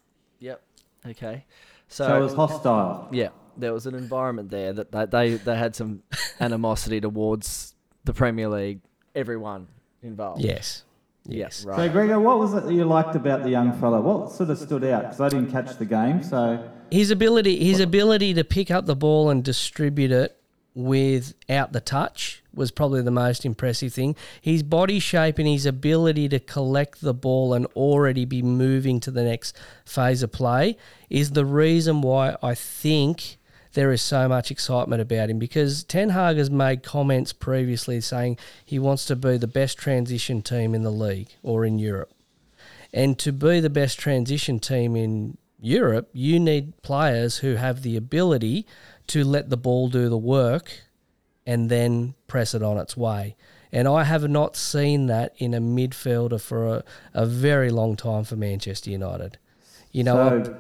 [0.41, 0.63] Yep.
[1.07, 1.45] Okay.
[1.89, 3.09] So, So it was hostile.
[3.13, 6.03] yeah, there was an environment there that they they, they had some
[6.41, 8.81] animosity towards the Premier League,
[9.15, 9.69] everyone
[10.03, 10.43] involved.
[10.43, 10.83] Yes.
[11.27, 11.57] Yeah, Yes.
[11.57, 11.89] So.
[11.89, 14.01] Gregor, what was it that you liked about the young fella?
[14.01, 15.03] What sort of stood out?
[15.03, 18.97] Because I didn't catch the game, so His ability, his ability to pick up the
[18.97, 20.39] ball and distribute it
[20.75, 24.17] without the touch was probably the most impressive thing.
[24.41, 29.11] His body shape and his ability to collect the ball and already be moving to
[29.11, 30.77] the next phase of play
[31.09, 33.39] is the reason why I think
[33.75, 38.39] there is so much excitement about him because Ten Hag has made comments previously saying
[38.65, 42.13] he wants to be the best transition team in the league or in Europe.
[42.93, 47.97] And to be the best transition team in Europe, you need players who have the
[47.97, 48.67] ability
[49.09, 50.83] to let the ball do the work
[51.47, 53.37] and then press it on its way.
[53.73, 58.23] And I have not seen that in a midfielder for a, a very long time
[58.23, 59.39] for Manchester United.
[59.91, 60.57] You know, so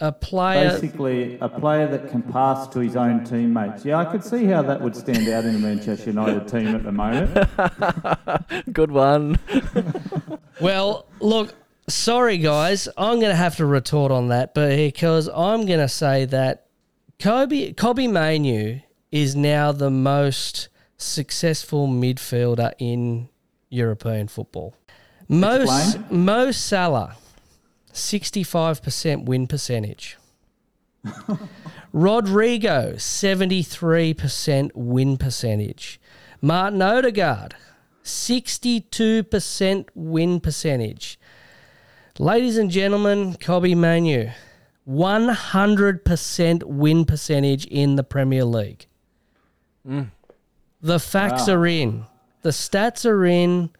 [0.00, 0.70] a, a player.
[0.70, 3.84] basically a player that can pass to his own teammates.
[3.84, 6.84] Yeah, I could see how that would stand out in a Manchester United team at
[6.84, 8.72] the moment.
[8.72, 9.38] Good one.
[10.58, 11.54] Well, look,
[11.86, 15.88] sorry guys, I'm going to have to retort on that, but because I'm going to
[15.88, 16.66] say that
[17.18, 18.80] Kobbie Kobbie Mainoo
[19.12, 23.28] is now the most successful midfielder in
[23.68, 24.74] European football.
[25.28, 26.24] Mo, Explain.
[26.24, 27.16] Mo Salah,
[27.96, 30.16] 65% win percentage.
[31.92, 35.98] Rodrigo, 73% win percentage.
[36.42, 37.54] Martin Odegaard,
[38.04, 41.18] 62% win percentage.
[42.18, 44.28] Ladies and gentlemen, Kobbie Mainoo,
[44.88, 48.86] 100% win percentage in the Premier League.
[49.88, 50.10] Mm.
[50.82, 51.54] The facts Wow.
[51.54, 52.04] are in.
[52.42, 53.70] The stats are in.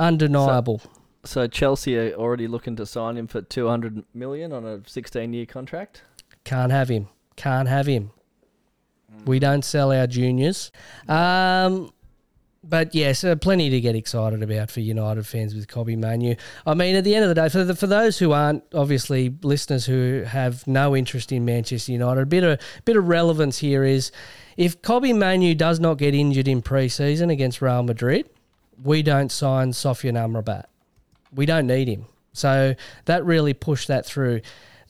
[0.00, 0.78] Undeniable.
[0.78, 0.90] So
[1.24, 6.02] Chelsea are already looking to sign him for 200 million on a 16-year contract.
[6.44, 7.08] Can't have him.
[7.36, 8.10] Can't have him.
[9.24, 10.70] We don't sell our juniors.
[11.08, 11.92] Um,
[12.64, 16.34] but yes, uh, plenty to get excited about for United fans with Kobbie Mainoo.
[16.66, 19.34] I mean, at the end of the day, for the, for those who aren't obviously
[19.42, 23.84] listeners who have no interest in Manchester United, a bit of bit of relevance here
[23.84, 24.10] is
[24.56, 28.28] if Kobbie Mainoo does not get injured in pre-season against Real Madrid,
[28.82, 30.64] we don't sign Sofyan Amrabat.
[31.38, 32.06] We don't need him.
[32.32, 32.74] So
[33.04, 34.40] that really pushed that through.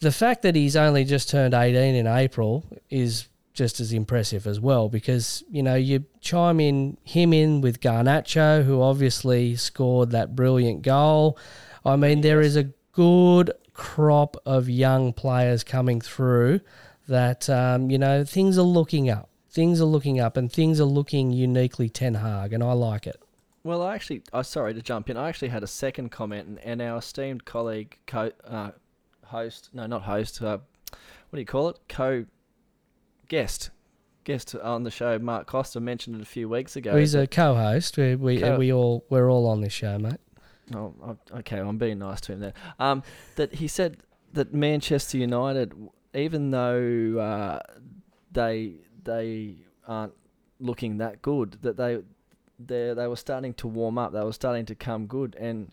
[0.01, 4.59] The fact that he's only just turned 18 in April is just as impressive as
[4.59, 10.35] well because, you know, you chime in him in with Garnacho, who obviously scored that
[10.35, 11.37] brilliant goal.
[11.85, 16.63] I mean, there is a good crop of young players coming through
[17.09, 19.29] that, um, you know, things are looking up.
[19.51, 23.21] Things are looking up and things are looking uniquely Ten Hag, and I like it.
[23.69, 25.19] Well, I actually, I sorry to jump in.
[25.19, 28.71] I actually had a second comment, and, and our esteemed colleague, co, uh,
[29.27, 30.57] host, no, not host, uh,
[31.29, 31.79] what do you call it?
[31.87, 32.25] Co
[33.29, 33.69] guest,
[34.25, 36.97] guest on the show, Mark Costa mentioned it a few weeks ago.
[36.97, 37.99] He's a co-host.
[37.99, 40.17] We we, Co- we all we're all on this show, mate.
[40.75, 42.55] Oh, oh, okay, I'm being nice to him there.
[42.79, 43.03] Um,
[43.37, 43.99] that he said
[44.33, 45.75] that Manchester United,
[46.15, 47.59] even though uh,
[48.33, 50.15] they they aren't
[50.59, 51.99] looking that good, that they
[52.59, 54.13] they they were starting to warm up.
[54.13, 55.71] They were starting to come good, and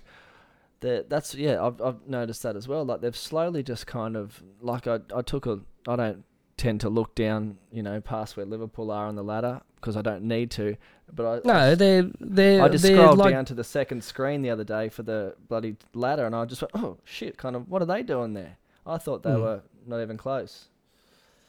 [0.82, 2.86] that that's yeah, I've I've noticed that as well.
[2.86, 6.24] Like they've slowly just kind of like I I took a I don't
[6.58, 10.02] tend to look down, you know, past where Liverpool are on the ladder because I
[10.02, 10.78] don't need to.
[11.14, 14.42] But I, No, they're they're I just they're scrolled like down to the second screen
[14.42, 17.70] the other day for the bloody ladder, and I just went, "Oh shit!" Kind of,
[17.70, 18.58] what are they doing there?
[18.86, 19.42] I thought they Hmm.
[19.42, 20.70] were not even close.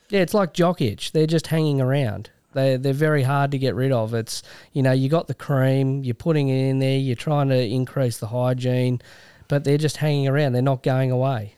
[0.08, 1.12] yeah, it's like jock itch.
[1.12, 2.30] They're just hanging around.
[2.56, 4.14] They they're very hard to get rid of.
[4.14, 4.42] It's
[4.72, 8.16] you know you got the cream, you're putting it in there, you're trying to increase
[8.18, 9.02] the hygiene,
[9.46, 10.52] but they're just hanging around.
[10.52, 11.54] They're not going away.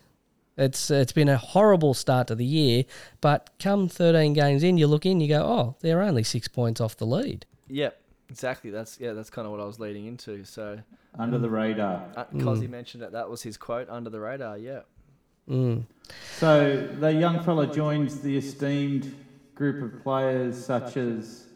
[0.57, 2.83] It's it's been a horrible start to the year,
[3.21, 6.81] but come 13 games in, you look in, you go, oh, they're only six points
[6.81, 7.45] off the lead.
[7.69, 7.97] Yep,
[8.29, 8.69] exactly.
[8.69, 10.43] That's yeah, that's kind of what I was leading into.
[10.43, 10.79] So,
[11.17, 12.05] Under the radar.
[12.17, 13.13] uh, Cozzy mentioned it.
[13.13, 14.57] That was his quote under the radar.
[14.57, 14.81] Yeah.
[15.49, 15.85] Mm.
[16.35, 19.15] So the young fella joins the esteemed
[19.59, 21.47] group of players such as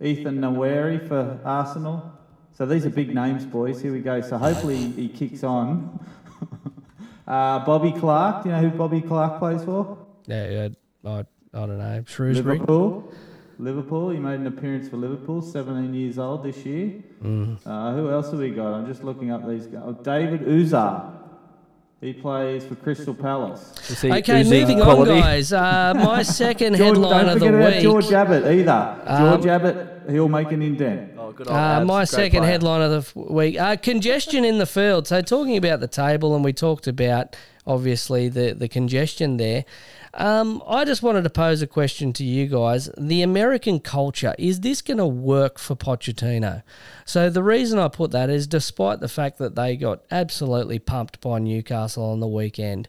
[0.00, 2.12] Ethan Nwaneri for Arsenal.
[2.56, 3.82] So these are big names, boys.
[3.82, 4.20] Here we go.
[4.20, 5.98] So hopefully he kicks on.
[7.26, 8.44] uh, Bobby Clark.
[8.44, 9.98] Do you know who Bobby Clark plays for?
[10.26, 10.68] Yeah, yeah,
[11.04, 11.18] I,
[11.52, 12.04] I don't know.
[12.06, 12.58] Shrewsbury.
[12.60, 13.12] Liverpool.
[13.58, 14.10] Liverpool.
[14.10, 15.42] He made an appearance for Liverpool.
[15.42, 17.02] 17 years old this year.
[17.66, 18.74] Uh, who else have we got?
[18.74, 19.82] I'm just looking up these guys.
[19.84, 21.23] Oh, David Uzar.
[22.04, 23.72] He plays for Crystal Palace.
[23.88, 25.54] You see, Okay, moving on, guys.
[25.54, 27.82] Uh, my second George, headline don't of the forget about week.
[27.82, 29.00] George Abbott either.
[29.06, 31.12] Um, George Abbott, he'll make an indent.
[31.16, 32.50] Oh, good Uh, my great second player.
[32.52, 35.08] headline of the week: uh, congestion in the field.
[35.08, 37.36] So, talking about the table, and we talked about
[37.66, 39.64] obviously the the congestion there.
[40.16, 42.88] Um, I just wanted to pose a question to you guys.
[42.96, 46.62] The American culture, is this going to work for Pochettino?
[47.04, 51.20] So, the reason I put that is despite the fact that they got absolutely pumped
[51.20, 52.88] by Newcastle on the weekend,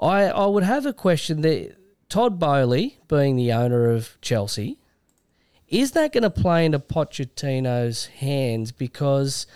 [0.00, 1.76] I, I would have a question that
[2.10, 4.78] Todd Boehly, being the owner of Chelsea,
[5.68, 8.72] is that going to play into Pochettino's hands?
[8.72, 9.46] Because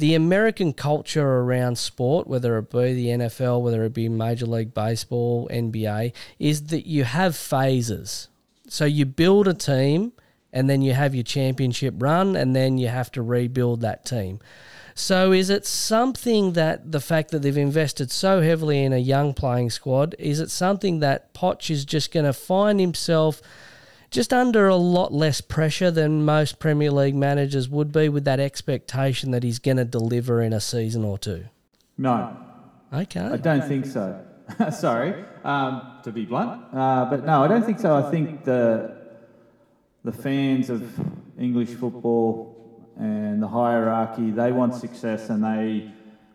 [0.00, 4.74] the American culture around sport, whether it be the NFL, whether it be Major League
[4.74, 8.28] Baseball, NBA, is that you have phases.
[8.68, 10.12] So you build a team
[10.52, 14.40] and then you have your championship run and then you have to rebuild that team.
[14.94, 19.34] So is it something that the fact that they've invested so heavily in a young
[19.34, 23.40] playing squad, is it something that Potch is just going to find himself–
[24.10, 28.40] just under a lot less pressure than most Premier League managers would be with that
[28.40, 31.44] expectation that he's going to deliver in a season or two?
[31.96, 32.36] No,
[32.92, 33.20] Okay.
[33.20, 34.20] I don't think so.
[34.72, 37.94] Sorry, um, to be blunt, uh, but no, I don't think so.
[37.94, 38.96] I think the
[40.02, 40.82] the fans of
[41.38, 42.56] English football
[42.98, 45.92] and the hierarchy they want success and they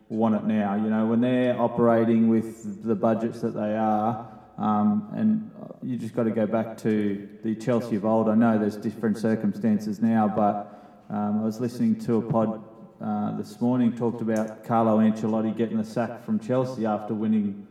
[0.08, 0.76] want it now.
[0.76, 4.26] You know, when they're operating with the budgets that they are,
[4.58, 5.50] um, and
[5.82, 8.28] you just got to go back to the Chelsea of old.
[8.28, 12.62] I know there's different circumstances now, but um, I was listening to a pod
[13.00, 17.66] uh, this morning talked about Carlo Ancelotti getting the sack from Chelsea after winning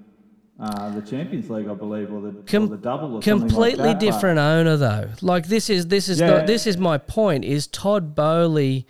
[0.59, 3.49] uh, the Champions League, I believe, or the, Com- or the double, or something like
[3.49, 5.09] completely that, but- different owner though.
[5.21, 6.41] Like this is this is Yeah.
[6.41, 7.43] the, this is my point.
[7.43, 8.85] Is Todd Boehly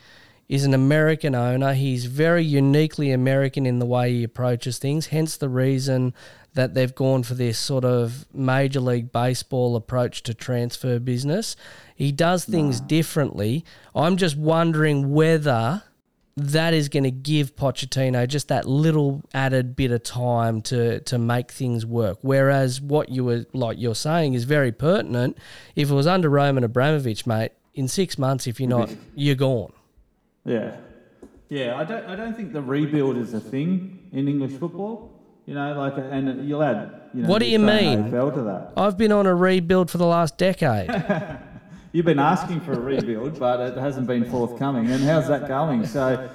[0.49, 1.73] is an American owner.
[1.73, 5.07] He's very uniquely American in the way he approaches things.
[5.07, 6.13] Hence the reason
[6.55, 11.55] that they've gone for this sort of major league baseball approach to transfer business.
[11.95, 13.63] He does things differently.
[13.93, 15.83] I'm just wondering whether
[16.37, 21.17] that is going to give Pochettino just that little added bit of time to to
[21.17, 22.17] make things work.
[22.21, 25.37] Whereas what you were like you're saying is very pertinent.
[25.75, 29.71] If it was under Roman Abramovich, mate, in six months, if you're not, you're gone.
[30.43, 30.75] Yeah,
[31.47, 31.77] yeah.
[31.77, 32.05] I don't.
[32.05, 35.14] I don't think the rebuild is a thing in English football.
[35.45, 37.01] You know, like, and you'll add.
[37.13, 38.05] You know, What do you mean?
[38.05, 38.73] AFL to that.
[38.75, 40.89] I've been on a rebuild for the last decade.
[41.91, 44.91] You've been asking for a rebuild, but it hasn't been forthcoming.
[44.91, 45.85] And how's that going?
[45.85, 46.29] So,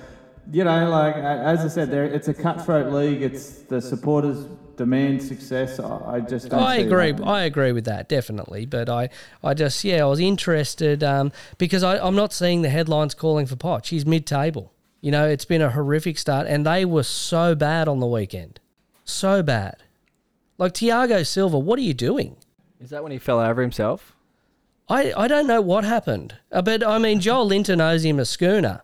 [0.50, 3.20] you know, like as I said, there it's a cutthroat league.
[3.20, 4.46] It's the supporters
[4.80, 5.78] demand success.
[5.78, 7.08] I just don't I agree.
[7.08, 7.28] happening.
[7.28, 8.64] I agree with that definitely.
[8.64, 9.10] But I,
[9.44, 13.44] I just yeah, I was interested um, because I, I'm not seeing the headlines calling
[13.44, 13.88] for Poch.
[13.88, 14.72] He's mid-table.
[15.02, 18.60] You know, it's been a horrific start, and they were so bad on the weekend,
[19.10, 19.82] so bad.
[20.58, 22.36] Like Thiago Silva, what are you doing?
[22.80, 24.14] Is that when he fell over himself?
[24.88, 28.82] I, I don't know what happened, Uh, but I mean Joelinton owes him a schooner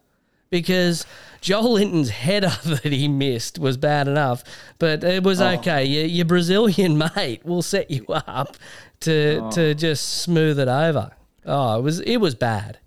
[0.51, 1.05] because
[1.43, 4.45] Joelinton's header that he missed was bad enough,
[4.79, 5.85] but it was okay.
[5.85, 8.57] Your, your Brazilian mate will set you up
[9.01, 11.11] to to just smooth it over.
[11.45, 12.79] Oh, it was it was bad.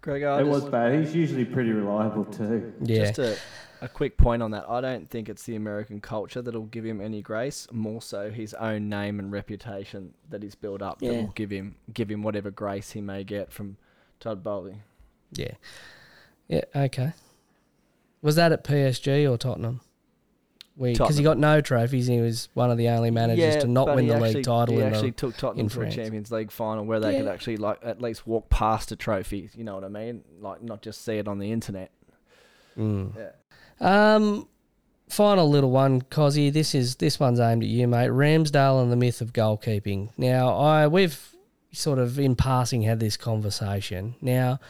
[0.00, 0.98] Greg, I It was bad.
[0.98, 2.72] He's usually pretty reliable too.
[2.80, 3.40] Yeah, just
[3.84, 4.64] a, quick point on that.
[4.68, 7.66] I don't think it's the American culture that'll give him any grace.
[7.70, 11.76] More so his own name and reputation that he's built up that will give him
[11.92, 13.76] give him whatever grace he may get from
[14.20, 14.76] Todd Boehly.
[15.32, 15.54] yeah,
[16.48, 16.64] yeah.
[16.74, 17.12] Okay.
[18.22, 19.80] Was that at PSG or Tottenham?
[20.80, 23.94] Because he got no trophies, and he was one of the only managers to not
[23.94, 24.74] win the actually, league title.
[24.74, 27.58] He in actually the, took Tottenham to a Champions League final where they could actually
[27.58, 29.50] like at least walk past a trophy.
[29.54, 30.24] You know what I mean?
[30.40, 31.90] Like not just see it on the internet.
[32.78, 33.14] Mm.
[33.16, 33.30] Yeah.
[33.82, 34.48] Um,
[35.08, 36.52] final little one, Cozzy.
[36.52, 38.10] This is this one's aimed at you, mate.
[38.10, 40.10] Ramsdale and the myth of goalkeeping.
[40.16, 41.34] Now, I we've
[41.72, 44.14] sort of in passing had this conversation.
[44.20, 44.60] Now,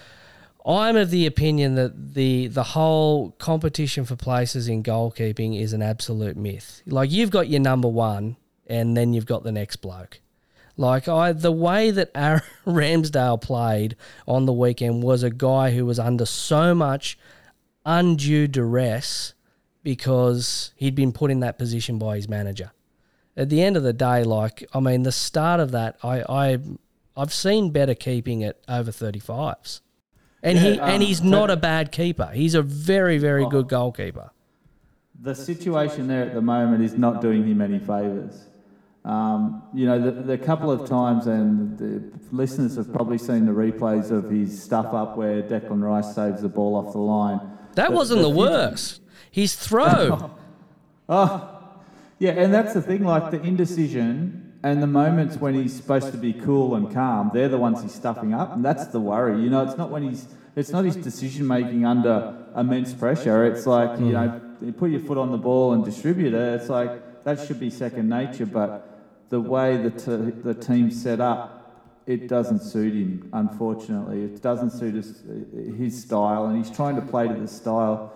[0.65, 5.83] I'm of the opinion that the the whole competition for places in goalkeeping is an
[5.83, 6.83] absolute myth.
[6.87, 10.21] Like you've got your number one, and then you've got the next bloke.
[10.77, 13.95] Like I, the way that Aaron Ramsdale played
[14.27, 17.19] on the weekend was a guy who was under so much
[17.85, 19.35] undue duress
[19.83, 22.73] because he'd been put in that position by his manager.
[23.37, 26.59] At the end of the day, like I mean, the start of that, I, I
[27.17, 29.81] I've seen better keeping at over thirty fives,
[30.43, 32.31] and he Yeah, and um, he's so- not a bad keeper.
[32.35, 33.49] He's a very very Oh.
[33.49, 34.31] good goalkeeper.
[35.21, 38.45] The situation there at the moment is not doing him any favours.
[39.05, 43.53] Um, you know, the, the couple of times, and the listeners have probably seen the
[43.53, 47.41] replays of his stuff up where Declan Rice saves the ball off the line.
[47.75, 49.01] That The- wasn't the, the worst.
[49.31, 49.87] His throw.
[49.89, 50.31] Oh,
[51.09, 51.59] ah,
[52.19, 53.05] yeah, and that's the thing.
[53.05, 57.49] Like the indecision and the moments when he's supposed to be cool and calm, they're
[57.49, 59.41] the ones he's stuffing up, and that's the worry.
[59.43, 63.45] You know, it's not when he's, it's not his decision making under immense pressure.
[63.47, 66.61] It's like you know, you put your foot on the ball and distribute it.
[66.61, 68.89] It's like that should be second nature, but
[69.31, 71.62] the way the, t- the team's set up,
[72.07, 74.25] it doesn't suit him, unfortunately.
[74.25, 75.23] It doesn't suit his,
[75.77, 78.13] his style, and he's trying to play to the style.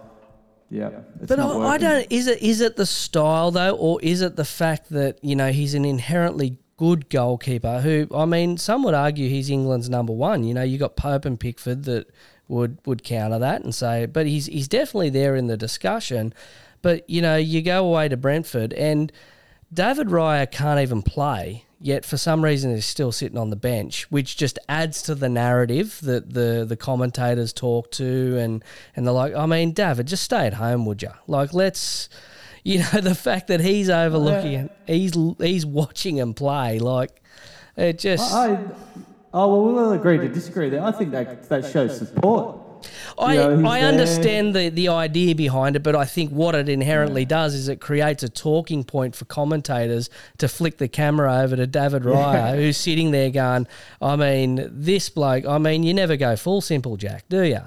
[0.69, 2.07] Yeah, it's But I, I don't.
[2.11, 5.53] Is it is it the style though, or is it the fact that you know
[5.53, 7.81] he's an inherently good goalkeeper?
[7.81, 10.43] Who I mean, some would argue he's England's number one.
[10.43, 12.11] You know, you got Pope and Pickford that
[12.49, 16.35] would would counter that and say, but he's he's definitely there in the discussion.
[16.83, 19.13] But you know, you go away to Brentford and
[19.73, 21.66] David Raya can't even play.
[21.79, 25.29] Yet for some reason he's still sitting on the bench, which just adds to the
[25.29, 28.65] narrative that the the commentators talk to, and
[28.95, 31.11] and they're like, I mean, David, just stay at home, would you?
[31.27, 32.09] Like, let's,
[32.65, 37.23] you know, the fact that he's overlooking it, he's he's watching him play, like,
[37.77, 38.33] it just.
[38.33, 38.59] I,
[39.35, 40.83] oh well, we'll agree to disagree there.
[40.83, 42.66] I think that that shows support.
[43.19, 43.89] I, You know, I there.
[43.89, 47.81] understand the, the idea behind it, but I think what it inherently does is it
[47.81, 52.77] creates a talking point for commentators to flick the camera over to David Raya, who's
[52.77, 53.67] sitting there going,
[54.01, 57.61] I mean, this bloke, I mean, you never go full simple, Jack, do you?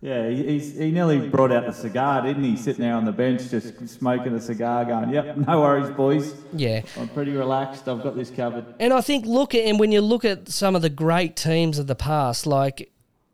[0.00, 2.56] Yeah, he, he's, he nearly brought out the cigar, didn't he?
[2.56, 6.34] Sitting there on the bench, just smoking a cigar, going, "Yep, no worries, boys.
[6.52, 6.82] Yeah.
[6.98, 7.88] I'm pretty relaxed.
[7.88, 10.74] I've got this covered." And I think look at and when you look at some
[10.74, 12.90] of the great teams of the past, like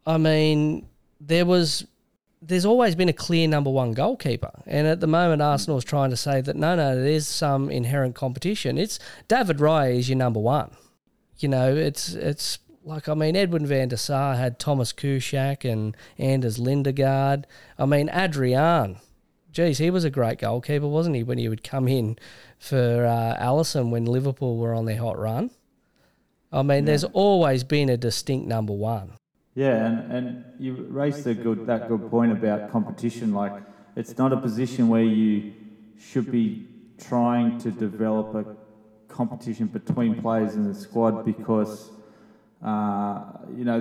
[0.07, 0.88] I mean,
[1.21, 1.87] there was
[2.41, 4.63] there's always been a clear number one goalkeeper.
[4.67, 8.15] And at the moment Arsenal is trying to say that no, no, there's some inherent
[8.15, 8.79] competition.
[8.79, 10.71] It's David Raya is your number one.
[11.39, 15.97] You know, it's it's like I mean Edwin van der Sar had Tomasz Kuszczak and
[16.19, 17.45] Anders Lindegaard.
[17.79, 18.99] I mean Adrian.
[19.51, 22.19] Geez, he was a great goalkeeper, wasn't he, when he would come in
[22.59, 25.51] for uh, Alisson when Liverpool were on their hot run?
[26.53, 29.18] I mean, there's always been a distinct number one.
[29.59, 33.35] Yeah, and, and you raised a good that good point about competition.
[33.35, 33.55] Like,
[33.97, 35.53] it's not a position where you
[35.99, 38.45] should be trying to develop a
[39.13, 41.91] competition between players in the squad because.
[42.61, 43.23] Uh,
[43.57, 43.79] you know,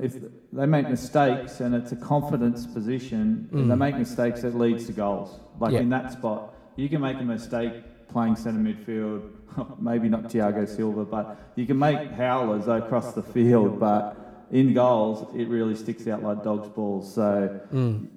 [0.00, 0.14] if
[0.50, 4.94] they make mistakes and it's a confidence position, if they make mistakes that leads to
[4.94, 5.38] goals.
[5.60, 5.80] Like Yeah.
[5.80, 7.74] in that spot, you can make a mistake
[8.08, 9.20] playing centre midfield,
[9.78, 15.26] maybe not Thiago Silva, but you can make howlers across the field, but in goals,
[15.34, 17.12] it really sticks out like dog's balls.
[17.12, 17.60] So,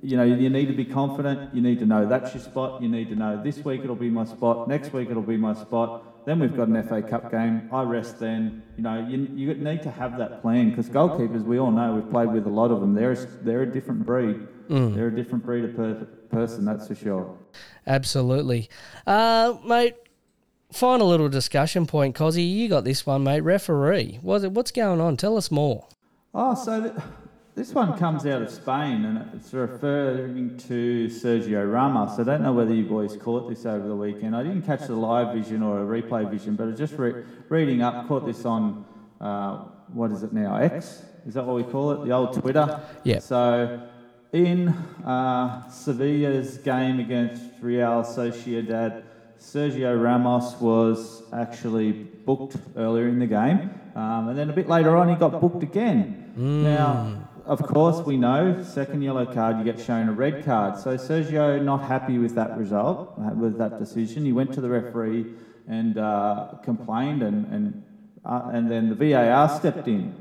[0.02, 1.54] you know, you need to be confident.
[1.56, 2.82] You need to know that's your spot.
[2.82, 4.68] You need to know this week it'll be my spot.
[4.68, 6.26] Next week it'll be my spot.
[6.26, 7.70] Then we've got an FA Cup game.
[7.72, 8.62] I rest then.
[8.76, 12.10] You know, you, you need to have that plan because goalkeepers, we all know, we've
[12.12, 12.94] played with a lot of them.
[12.94, 14.46] They're, they're a different breed.
[14.68, 17.38] They're a different breed of per- person, that's for sure.
[17.88, 18.70] Absolutely.
[19.08, 19.96] Uh, mate,
[20.74, 22.52] final little discussion point, Cozzy.
[22.54, 23.42] You got this one, mate.
[23.42, 24.20] Referee.
[24.22, 25.16] What's going on?
[25.16, 25.88] Tell us more.
[26.40, 26.94] Oh, so th-
[27.56, 32.20] this one comes out of Spain and it's referring to Sergio Ramos.
[32.20, 34.36] I don't know whether you boys caught this over the weekend.
[34.36, 37.82] I didn't catch the live vision or a replay vision, but I just re- reading
[37.82, 38.86] up, caught this on,
[39.20, 41.02] uh, what is it now, X?
[41.26, 42.06] Is that what we call it?
[42.06, 42.82] The old Twitter?
[43.04, 43.18] Yeah.
[43.18, 43.82] So
[44.32, 49.06] in uh, Sevilla's game against Real Sociedad,
[49.40, 54.96] Sergio Ramos was actually booked earlier in the game, um, and then a bit later
[54.96, 56.26] on he got booked again.
[56.38, 60.78] Now, of course, we know second yellow card you get shown a red card.
[60.80, 64.24] So Sergio not happy with that result, with that decision.
[64.26, 65.26] He went to the referee
[65.68, 67.84] and uh, complained, and and
[68.24, 70.14] uh, and then the VAR stepped in.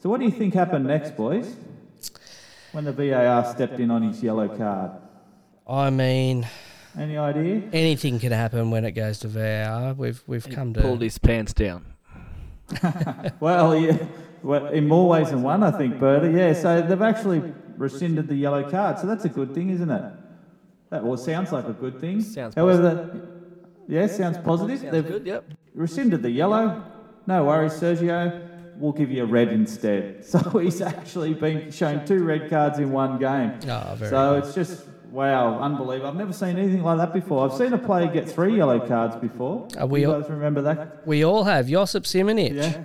[0.00, 1.56] So what do you think happened next, boys?
[2.72, 4.92] When the VAR stepped in on his yellow card.
[5.68, 6.46] I mean,
[6.98, 7.62] Any idea?
[7.72, 9.92] anything can happen when it goes to VAR.
[9.94, 11.84] We've we've come to Pulled his pants down.
[13.40, 13.98] Well, yeah.
[14.42, 16.36] Well, in more ways than one, I think, Bertie.
[16.36, 17.42] Yeah, so they've actually
[17.76, 20.12] rescinded the yellow card, so that's a good thing, isn't it?
[20.90, 22.22] That well sounds like a good thing.
[22.22, 23.28] Sounds However,
[23.88, 24.80] yeah, sounds positive.
[24.80, 25.44] Sounds they've good, yep.
[25.74, 26.82] rescinded the yellow.
[27.26, 28.46] No worries, Sergio.
[28.78, 30.24] We'll give you a red instead.
[30.24, 33.58] So he's actually been shown two red cards in one game.
[33.68, 36.10] Oh, very so it's just wow, unbelievable.
[36.10, 37.50] I've never seen anything like that before.
[37.50, 39.68] I've seen a player get three yellow cards before.
[39.78, 41.06] Are we you all- guys remember that?
[41.06, 42.54] We all have Josip Simunic.
[42.54, 42.82] Yeah.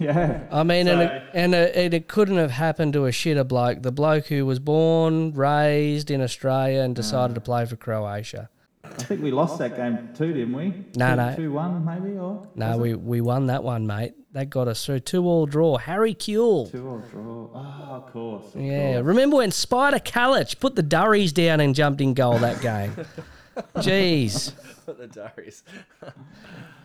[0.10, 0.40] Yeah.
[0.50, 3.46] I mean, and, So- it, and it, and it couldn't have happened to a shitter
[3.46, 3.82] bloke.
[3.82, 7.44] The bloke who was born, raised in Australia, and decided to mm.
[7.44, 8.48] play for Croatia.
[8.82, 10.72] I think we lost that game too, didn't we?
[10.96, 11.36] No, two, no.
[11.36, 14.14] Two one maybe or No, we, we won that one, mate.
[14.32, 15.76] That got us through two all draw.
[15.76, 16.70] Harry Kewell.
[16.70, 17.50] two or draw.
[17.54, 18.54] Oh, of course.
[18.54, 19.04] Of Yeah, course.
[19.04, 22.96] remember when Spider Kalac put the Durries down and jumped in goal that game?
[23.76, 24.52] Jeez.
[24.86, 25.62] put the diaries.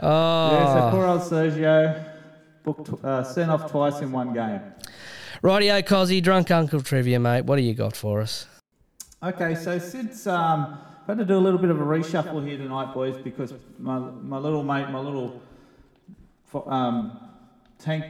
[0.01, 0.51] Oh.
[0.51, 2.14] Yeah, so poor old Sergio
[2.66, 4.59] booked uh, sent off twice in one game.
[5.43, 7.45] Rightio, Cozzy, drunk uncle trivia, mate.
[7.45, 8.47] What do you got for us?
[9.22, 12.57] Okay, so since um, I've had to do a little bit of a reshuffle here
[12.57, 15.41] tonight, boys, because my, my little mate, my little
[16.66, 17.20] um,
[17.78, 18.05] tank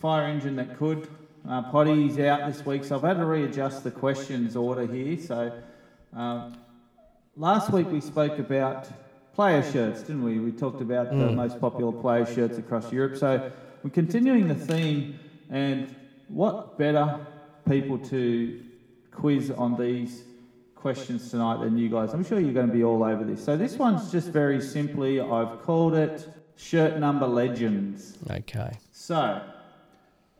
[0.00, 1.08] fire engine that could,
[1.48, 5.18] uh, Poddy's out this week, so I've had to readjust the questions order here.
[5.18, 5.52] So
[6.14, 6.58] um,
[7.36, 8.88] last week we spoke about
[9.34, 10.38] player shirts, didn't we?
[10.38, 13.16] We talked about the most popular player shirts across Europe.
[13.16, 13.50] So
[13.82, 15.18] we're continuing the theme,
[15.50, 15.94] and
[16.28, 17.26] what better
[17.68, 18.62] people to
[19.10, 20.24] quiz on these
[20.74, 22.12] questions tonight than you guys?
[22.12, 23.44] I'm sure you're going to be all over this.
[23.44, 28.18] So this one's just very simply, I've called it shirt number legends.
[28.30, 28.78] Okay.
[28.92, 29.42] So,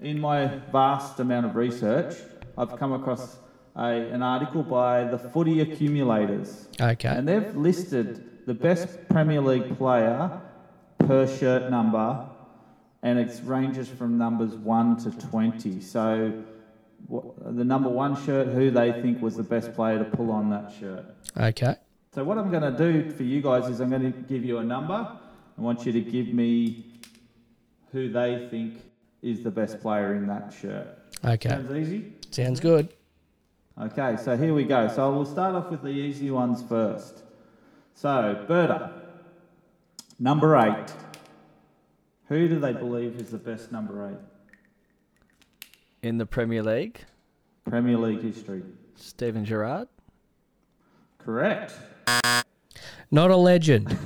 [0.00, 2.14] in my vast amount of research,
[2.56, 3.38] I've come across
[3.76, 6.68] a, an article by the Footy Accumulators.
[6.80, 7.08] Okay.
[7.08, 10.40] And they've listed the best Premier League player
[10.98, 12.26] per shirt number,
[13.02, 15.80] and it ranges from numbers 1 to 20.
[15.80, 16.42] So,
[17.06, 20.50] what, the number one shirt, who they think was the best player to pull on
[20.50, 21.04] that shirt.
[21.36, 21.76] Okay.
[22.14, 24.58] So, what I'm going to do for you guys is I'm going to give you
[24.58, 24.94] a number.
[24.94, 26.84] I want you to give me
[27.92, 28.82] who they think
[29.22, 30.86] is the best player in that shirt.
[31.24, 31.48] Okay.
[31.48, 32.12] Sounds easy?
[32.30, 32.88] Sounds good.
[33.80, 34.88] Okay, so here we go.
[34.88, 37.22] So we'll start off with the easy ones first.
[37.94, 38.92] So, Berta,
[40.18, 40.92] number eight.
[42.30, 45.68] Who do they believe is the best number eight?
[46.02, 47.00] In the Premier League,
[47.68, 48.62] Premier League history.
[48.94, 49.88] Steven Gerrard.
[51.18, 51.74] Correct.
[53.10, 53.98] Not a legend.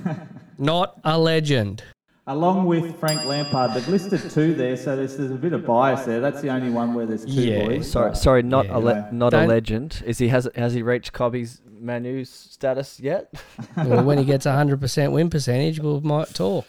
[0.59, 1.85] Not a legend.
[2.27, 6.07] Along with Frank Lampard, they've listed two there, so there's, there's a bit of bias
[6.07, 6.21] there.
[6.21, 7.91] That's the only one where there's two Yeah, boys.
[7.91, 8.77] Sorry, sorry, not Yeah.
[8.77, 10.03] a le- not a Don't- legend.
[10.07, 13.31] Is he has has he reached Kobbie's Mainoo's status yet?
[13.77, 16.65] well, when he gets a hundred percent win percentage, we might talk.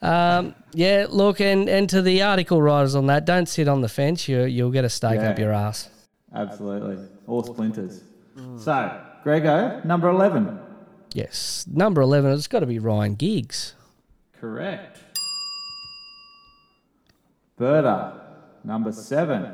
[0.00, 3.88] Um, yeah, look, and, and to the article writers on that, don't sit on the
[3.88, 4.28] fence.
[4.28, 5.90] You you'll get a stake up your ass.
[6.34, 7.04] Absolutely.
[7.26, 8.02] All splinters.
[8.58, 10.58] So, Grego, number 11.
[11.14, 12.32] Yes, number eleven.
[12.32, 13.74] It's got to be Ryan Giggs.
[14.38, 14.98] Correct.
[17.56, 18.20] Berta,
[18.62, 19.52] number 7.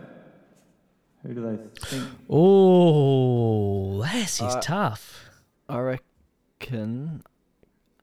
[1.23, 2.05] Who do they think?
[2.29, 5.31] Oh, this is Uh, tough.
[5.71, 7.23] I reckon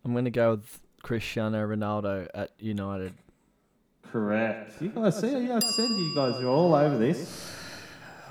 [0.04, 3.14] I'm going to go with Cristiano Ronaldo at United.
[4.12, 4.82] Correct.
[4.82, 7.56] You guys see, yeah, I said you guys are all over this.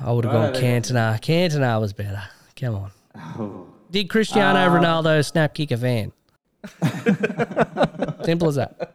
[0.00, 0.82] I would have gone then.
[0.82, 1.20] Cantona.
[1.20, 2.22] Cantona was better.
[2.56, 2.90] Come on.
[3.16, 3.66] Oh.
[3.90, 6.12] Did Cristiano Uh, Ronaldo snap kick a van?
[8.24, 8.94] Simple as that.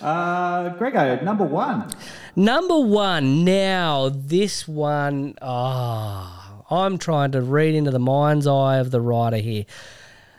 [0.00, 1.90] Uh, Grego, number 1.
[2.36, 3.44] Number one.
[3.44, 9.38] Now, this one, ah, I'm trying to read into the mind's eye of the writer
[9.38, 9.64] here.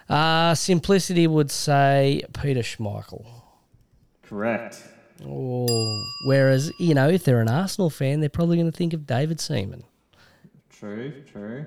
[0.10, 3.26] Uh, simplicity would say Peter Schmeichel.
[4.24, 4.84] Correct.
[5.28, 9.06] Oh, whereas, you know, if they're an Arsenal fan, they're probably going to think of
[9.06, 9.84] David Seaman.
[10.70, 11.66] True, true.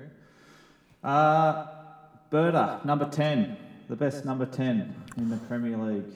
[1.03, 1.67] Uh,
[2.29, 3.57] Berta, number 10.
[3.89, 6.15] The best number 10 in the Premier League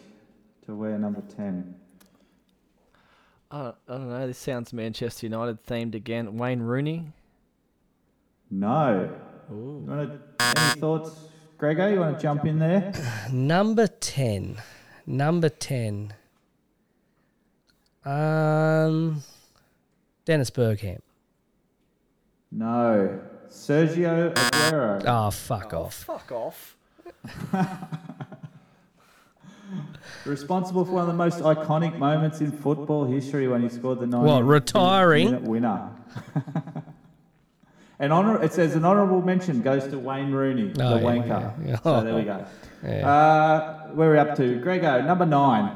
[0.66, 1.76] to wear number 10.
[3.52, 4.28] I don't, I don't know.
[4.28, 6.38] This sounds Manchester United themed again.
[6.38, 7.12] Wayne Rooney.
[8.50, 9.12] No.
[9.52, 9.84] Ooh.
[9.86, 11.12] You wanna, any thoughts,
[11.58, 11.88] Grego?
[11.92, 12.94] You want to jump in there?
[13.32, 14.58] Number 10.
[15.06, 16.14] Number 10.
[18.06, 19.24] Um,
[20.26, 21.00] Dennis Bergkamp.
[22.52, 23.20] No.
[23.50, 25.04] Sergio Aguero.
[25.06, 25.94] Oh, fuck off.
[25.96, 26.78] Fuck off.
[30.26, 34.06] Responsible for one of the most iconic moments in football history when he scored the
[34.08, 35.26] 90 What, retiring?
[35.32, 35.90] minute winner.
[38.00, 41.68] An honor, it says an honourable mention goes to Wayne Rooney, Oh, the yeah, wanker.
[41.68, 41.80] yeah.
[41.82, 42.46] So there we go.
[42.88, 44.60] Uh, where are we up to?
[44.60, 45.76] Grego, number nine.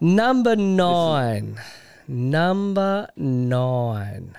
[0.00, 1.60] Number nine.
[2.08, 4.34] Number nine.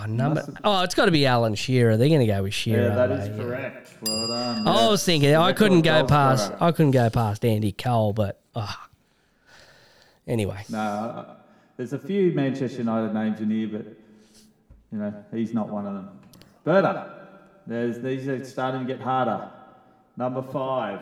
[0.07, 0.53] Oh, number.
[0.63, 1.97] Oh, it's got to be Alan Shearer.
[1.97, 2.89] They're going to go with Shearer.
[2.89, 3.31] Yeah, that?
[3.31, 3.37] Yeah.
[3.43, 3.93] correct.
[4.01, 4.67] Well done.
[4.67, 6.51] I was thinking I couldn't go past.
[6.59, 8.89] I couldn't go past Andy Cole, but ah.
[10.27, 11.35] Anyway, No, uh,
[11.77, 13.85] there's a few Manchester United names in here, but
[14.91, 16.19] you know he's not one of them.
[16.65, 17.27] Berta,
[17.65, 19.49] there's these are starting to get harder.
[20.17, 20.99] Number five,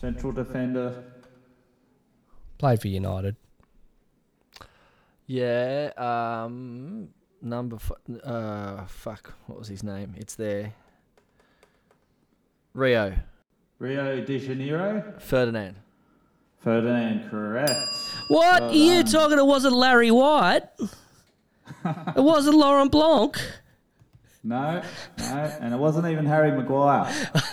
[0.00, 1.04] central defender.
[2.56, 3.36] played for United.
[5.26, 5.90] Yeah.
[5.96, 7.08] Um.
[7.42, 7.76] Number.
[7.76, 7.92] F-
[8.24, 8.84] uh.
[8.86, 9.34] Fuck.
[9.46, 10.14] What was his name?
[10.16, 10.72] It's there.
[12.74, 13.14] Rio
[13.78, 15.14] Rio de Janeiro.
[15.18, 15.76] Ferdinand.
[16.60, 17.70] Ferdinand, correct.
[18.28, 19.12] What Well are you done.
[19.12, 19.38] talking?
[19.38, 20.64] It wasn't Larry White.
[21.84, 23.40] it wasn't Laurent Blanc.
[24.42, 24.82] No,
[25.18, 27.12] no, and it wasn't even Harry Maguire.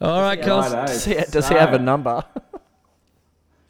[0.00, 0.70] All right, Cos.
[0.72, 2.24] Does he, does he have a number?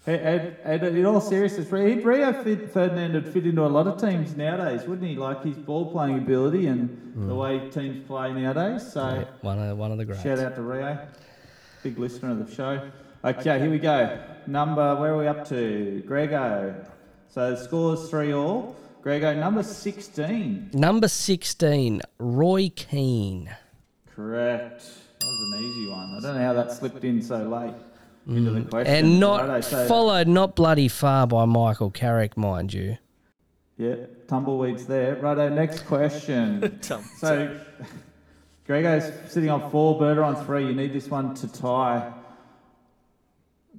[0.07, 3.87] And, and, and in all seriousness, he'd Rio fit, Ferdinand would fit into a lot
[3.87, 5.17] of teams nowadays, wouldn't he?
[5.17, 7.29] Like his ball playing ability and mm.
[7.29, 8.91] the way teams play nowadays.
[8.91, 10.23] So Yeah, one of one of the greats.
[10.23, 11.07] shout out to Rio,
[11.83, 12.91] big listener of the show.
[13.23, 14.19] Okay, here we go.
[14.47, 16.03] Number, where are we up to?
[16.07, 16.83] Grego.
[17.29, 18.77] So the score's three all.
[19.03, 20.71] Grego, number 16.
[20.73, 23.55] Number sixteen, Roy Keane.
[24.15, 24.81] Correct.
[25.21, 26.15] That was an easy one.
[26.17, 27.75] I don't know how that slipped in so late
[28.37, 28.95] into the question.
[28.95, 28.99] Mm.
[28.99, 32.99] And not Righto, so- followed not bloody far by Michael Carrick, mind you.
[33.77, 33.97] Yeah,
[34.29, 35.17] tumbleweeds there.
[35.17, 36.81] Righto, next question.
[37.19, 37.59] so,
[38.67, 40.67] Grego's sitting on four, Berta on three.
[40.67, 42.13] You need this one to tie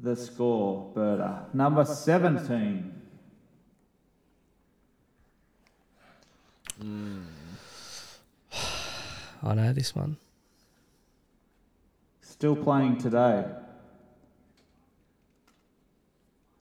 [0.02, 1.46] the score, Berta.
[1.54, 2.92] Number 17.
[9.44, 10.18] I know this one.
[12.22, 13.46] Still playing today.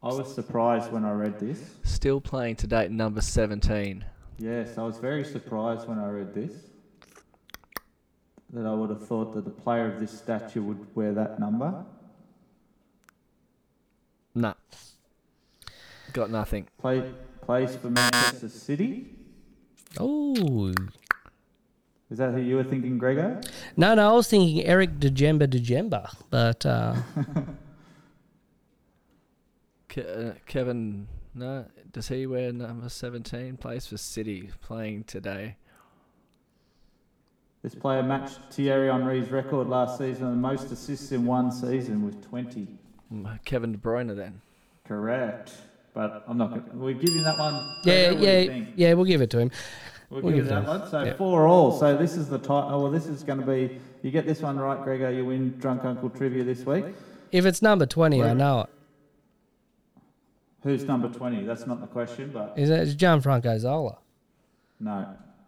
[0.03, 1.61] I was surprised when I read this.
[1.82, 4.03] Still playing to date, number 17.
[4.38, 6.53] Yes, I was very surprised when I read this.
[8.55, 11.84] That I would have thought that the player of this stature would wear that number.
[14.34, 14.55] Nah.
[16.14, 16.66] Got nothing.
[16.78, 19.11] Play, plays for Manchester City.
[19.98, 20.72] Oh
[22.11, 23.40] Is that who you were thinking, Gregor?
[23.76, 26.94] no, no, I was thinking Eric Djemba Djemba, but uh,
[29.91, 33.57] Ke- uh, Kevin, no, does he wear number 17?
[33.57, 35.57] Plays for City, playing today.
[37.62, 42.05] This player matched Thierry Henry's record last season of the most assists in one season
[42.07, 42.68] with 20.
[43.12, 44.41] Mm, Kevin De Bruyne then.
[44.86, 45.53] Correct.
[45.93, 46.76] But I'm not going to.
[46.76, 47.55] We're giving that one.
[47.84, 49.51] yeah, Grego, what do you yeah, yeah, we'll give it to him.
[50.09, 50.88] We'll, we'll give give that it one.
[50.88, 51.14] So yeah.
[51.14, 51.72] four all.
[51.72, 52.68] So this is the title.
[52.70, 53.80] Oh, well, this is going to be.
[54.03, 55.11] You get this one right, Gregor.
[55.11, 56.84] You win Drunk Uncle Trivia this week.
[57.32, 58.70] If it's number twenty, I know it.
[60.62, 61.44] Who's number 20?
[61.44, 63.98] That's not the question, but Is it Gianfranco Zola?
[64.78, 65.06] no.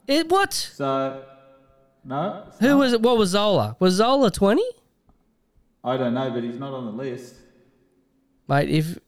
[0.09, 0.53] It what?
[0.53, 1.23] So,
[2.05, 2.45] no.
[2.59, 2.79] Who not.
[2.79, 3.01] was it?
[3.03, 3.77] What was Zola?
[3.79, 4.65] Was Zola twenty?
[5.85, 7.37] I don't know, but he's not on the list.
[8.49, 8.99] Mate, if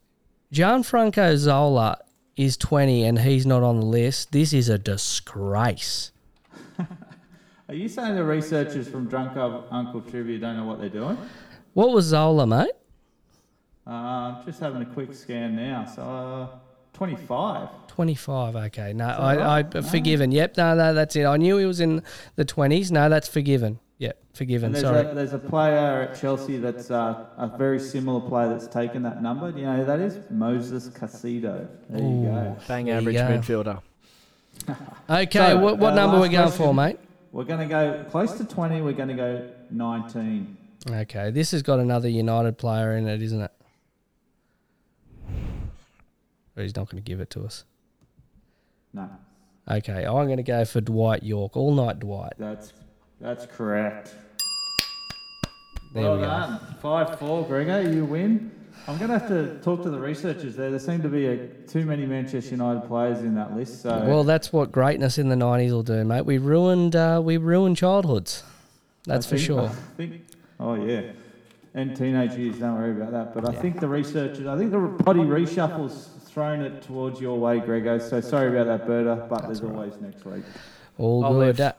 [0.52, 1.98] Gianfranco Zola
[2.36, 6.12] is 20 and he's not on the list, this is a disgrace.
[7.68, 11.18] Are you saying the researchers from Drunk Up Uncle Trivia don't know what they're doing?
[11.74, 12.70] What was Zola, mate?
[13.86, 15.84] Uh, I'm just having a quick scan now.
[15.84, 16.48] So, uh,
[16.94, 17.68] 25.
[17.88, 18.56] 25.
[18.56, 18.92] Okay.
[18.92, 19.84] No, that I, I right?
[19.84, 20.32] forgiven.
[20.32, 20.56] Yep.
[20.56, 21.24] No, no, that's it.
[21.24, 22.02] I knew he was in
[22.36, 22.90] the 20s.
[22.90, 23.78] No, that's forgiven.
[23.98, 24.18] Yep.
[24.32, 24.66] Forgiven.
[24.66, 25.06] And there's Sorry.
[25.06, 29.22] a, there's a player at Chelsea that's uh, a very similar player that's taken that
[29.22, 29.52] number.
[29.52, 30.18] Do you know who that is?
[30.30, 31.68] Moses Caicedo.
[31.90, 32.56] There you go.
[32.66, 33.22] Bang average go.
[33.22, 33.82] midfielder.
[35.10, 35.38] Okay.
[35.38, 36.64] So, what what uh, number are we going question.
[36.64, 36.98] for, mate?
[37.32, 38.80] We're going to go close to 20.
[38.80, 40.56] We're going to go 19.
[40.88, 41.30] Okay.
[41.30, 43.50] This has got another United player in it, isn't it?
[46.54, 47.64] But he's not going to give it to us.
[48.92, 49.08] No,
[49.68, 50.04] Okay.
[50.04, 51.56] I'm going to go for Dwight Yorke.
[51.56, 52.34] All night Dwight.
[52.38, 52.72] that's
[53.20, 54.14] that's correct.
[55.94, 56.26] There well we go.
[56.28, 56.60] done.
[56.80, 57.82] 5 4, Gregor.
[57.90, 58.50] You win.
[58.86, 60.68] I'm going to have to talk to the researchers there.
[60.70, 63.80] There seem to be a, too many Manchester United players in that list.
[63.82, 66.26] So Well, that's what greatness in the '90s will do, mate.
[66.26, 68.42] We ruined, uh, we ruined childhoods.
[69.06, 69.68] That's for sure.
[69.68, 70.22] I think,
[70.60, 71.12] oh yeah,
[71.74, 72.58] and teenage years.
[72.58, 73.34] Don't worry about that.
[73.34, 77.60] But I think the researchers, I think the Poddy reshuffles thrown it towards your way,
[77.60, 77.98] Grego.
[77.98, 79.26] So sorry about that, Berta.
[79.28, 80.44] But there's always next week.
[80.98, 81.58] All I'll good.
[81.58, 81.74] live.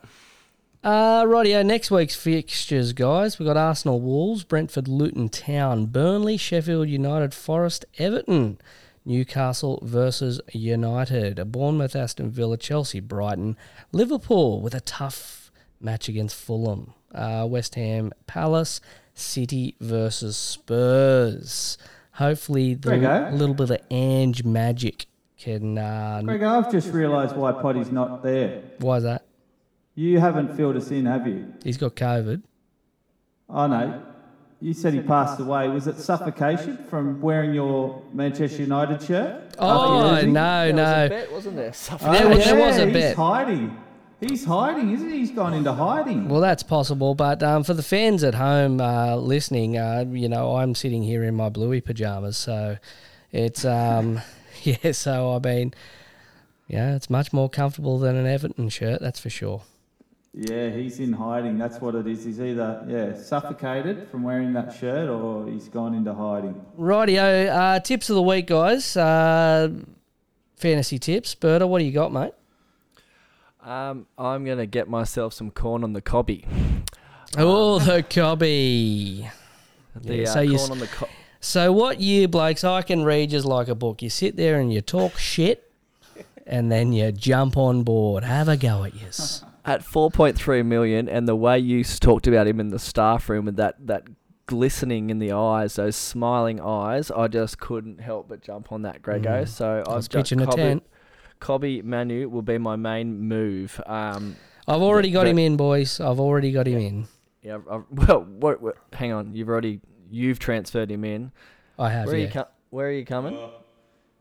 [0.84, 3.38] Uh, rightio, next week's fixtures, guys.
[3.38, 8.58] We've got Arsenal Wolves, Brentford Luton Town, Burnley, Sheffield United, Forest, Everton,
[9.04, 13.56] Newcastle versus United, Bournemouth, Aston Villa, Chelsea, Brighton,
[13.90, 18.80] Liverpool with a tough match against Fulham, uh, West Ham, Palace,
[19.16, 21.78] City versus Spurs.
[22.12, 23.30] Hopefully, the Grego?
[23.32, 25.06] little bit of Ange magic
[25.38, 25.76] can.
[25.78, 28.62] Uh, Grego, I've just realised why Poddy's not there.
[28.78, 29.24] why is that?
[29.94, 31.52] You haven't filled us in, have you?
[31.64, 32.42] He's got COVID.
[33.48, 34.02] I know.
[34.60, 35.68] You said he passed away.
[35.68, 39.54] Was it suffocation from wearing your Manchester United shirt?
[39.58, 40.32] Oh, After losing?
[40.32, 41.08] no, no.
[41.08, 41.72] bet, wasn't there?
[41.92, 43.76] Oh, There was- there yeah, was a he's hiding.
[44.20, 45.18] He's hiding, isn't he?
[45.18, 46.28] He's gone into hiding.
[46.28, 50.56] Well, that's possible, but um, for the fans at home uh, listening, uh, you know,
[50.56, 52.78] I'm sitting here in my bluey pajamas, so
[53.30, 54.20] it's um,
[54.62, 54.92] yeah.
[54.92, 55.74] So I mean,
[56.66, 59.62] yeah, it's much more comfortable than an Everton shirt, that's for sure.
[60.32, 61.58] Yeah, he's in hiding.
[61.58, 62.24] That's what it is.
[62.24, 66.64] He's either yeah suffocated from wearing that shirt, or he's gone into hiding.
[66.78, 68.96] Rightio, uh, tips of the week, guys.
[68.96, 69.70] Uh,
[70.56, 71.34] fantasy tips.
[71.34, 72.32] Berta, what do you got, mate?
[73.66, 76.44] Um, I'm going to get myself some corn on the cobby.
[77.38, 79.28] Oh, the cobby.
[79.96, 81.08] The Yeah, uh, so corn s- on the co-
[81.40, 82.62] So what year, Blakes?
[82.64, 84.00] I can read just like a book.
[84.00, 85.70] You sit there and you talk shit,
[86.46, 88.22] and then you jump on board.
[88.24, 89.44] Have a go at yous.
[89.66, 93.56] at 4.3 million, and the way you talked about him in the staff room with
[93.56, 94.04] that that
[94.46, 99.02] glistening in the eyes, those smiling eyes, I just couldn't help but jump on that,
[99.02, 99.42] Grego.
[99.42, 99.48] Mm.
[99.48, 100.84] So I was I've just pitching a tent.
[101.40, 103.80] Kobbie Mainoo will be my main move.
[103.86, 104.36] Um,
[104.68, 106.00] I've already got the- him in, boys.
[106.00, 107.08] I've already got him in.
[107.42, 109.80] yeah, I've, well, what, what, hang on, you've already
[110.10, 111.32] you've transferred him in.
[111.78, 112.06] I have.
[112.06, 113.38] Where are you co- Where are you coming?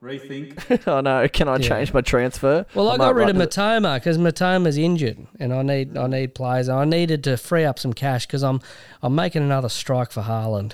[0.03, 0.85] Rethink.
[0.87, 1.67] oh no, can I Yeah.
[1.69, 2.65] change my transfer?
[2.75, 6.35] Well, I, might got rid of Mitoma because Mitoma's injured, and I need I need
[6.35, 6.69] players.
[6.69, 8.59] I needed to free up some cash because I'm
[9.01, 10.73] I'm making another strike for Haaland,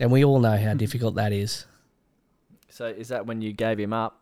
[0.00, 1.66] and we all know how difficult that is.
[2.68, 4.20] So is that when you gave him up?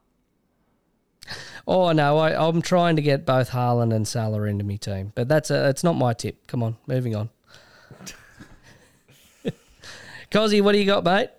[1.67, 5.27] Oh no, I, I'm trying to get both Haaland and Salah into my team, but
[5.29, 6.47] that's a, it's not my tip.
[6.47, 7.31] Come on, moving on.
[10.31, 11.31] Cozzy, what do you got, mate?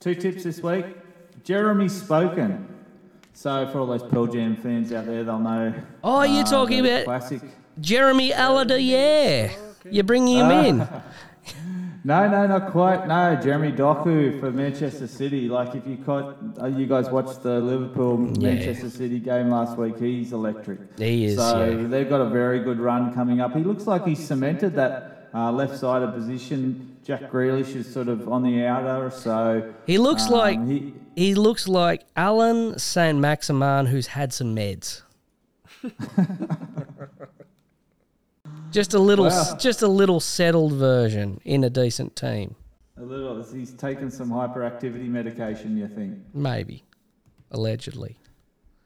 [0.00, 0.84] Two tips this week.
[1.44, 2.68] Jeremy Spoken.
[3.34, 5.72] So for all those Pearl Jam fans out there, they'll know.
[6.04, 7.40] Oh, you're uh, talking about classic.
[7.80, 9.52] Jeremy Aladair.
[9.90, 10.64] You're bringing him Ah.
[10.64, 10.88] in.
[12.04, 13.06] No, no, not quite.
[13.06, 15.48] No, Jeremy Doku for Manchester City.
[15.48, 18.18] Like if you caught, uh, you guys watched the Liverpool.
[18.18, 19.98] Manchester City game last week.
[19.98, 20.98] He's electric.
[20.98, 21.86] He is, So yeah.
[21.86, 23.54] they've got a very good run coming up.
[23.54, 26.96] He looks like he's cemented that uh, left-sided position.
[27.04, 31.34] Jack Grealish is sort of on the outer, so He looks um, like he, he
[31.34, 35.02] looks like Alan Saint Maximan, who's had some meds.
[38.72, 39.56] just a little, Wow.
[39.60, 42.56] just a little settled version in a decent team,
[42.96, 43.42] a little.
[43.42, 45.76] He's taken some hyperactivity medication.
[45.76, 46.18] You think?
[46.34, 46.82] maybe,
[47.50, 48.16] allegedly.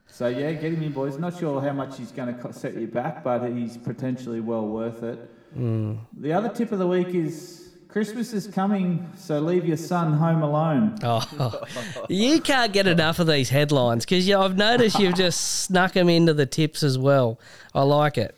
[0.09, 1.18] So yeah, get him in, boys.
[1.18, 5.03] Not sure how much he's going to set you back, but he's potentially well worth
[5.03, 5.18] it.
[5.55, 5.95] Hmm.
[6.18, 10.43] The other tip of the week is Christmas is coming, so leave your son home
[10.43, 10.97] alone.
[11.03, 11.61] Oh,
[12.09, 16.32] you can't get enough of these headlines because I've noticed you've just snuck them into
[16.34, 17.39] the tips as well.
[17.74, 18.34] I like it.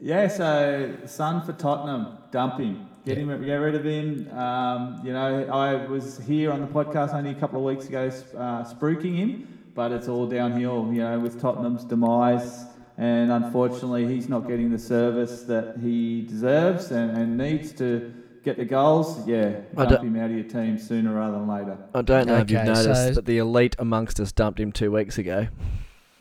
[0.00, 2.88] Yeah, so son for Tottenham, dump him.
[3.04, 4.30] Get him, get rid of him.
[4.36, 8.06] Um, you know, I was here on the podcast only a couple of weeks ago,
[8.36, 10.90] uh, spruiking him, but it's all downhill.
[10.92, 12.64] You know, with Tottenham's demise,
[12.96, 18.56] and unfortunately, he's not getting the service that he deserves and, and needs to get
[18.56, 19.26] the goals.
[19.26, 21.76] Yeah, I dump don't- him out of your team sooner rather than later.
[21.94, 24.90] I don't know if you've noticed, so- but the elite amongst us dumped him two
[24.90, 25.48] weeks ago.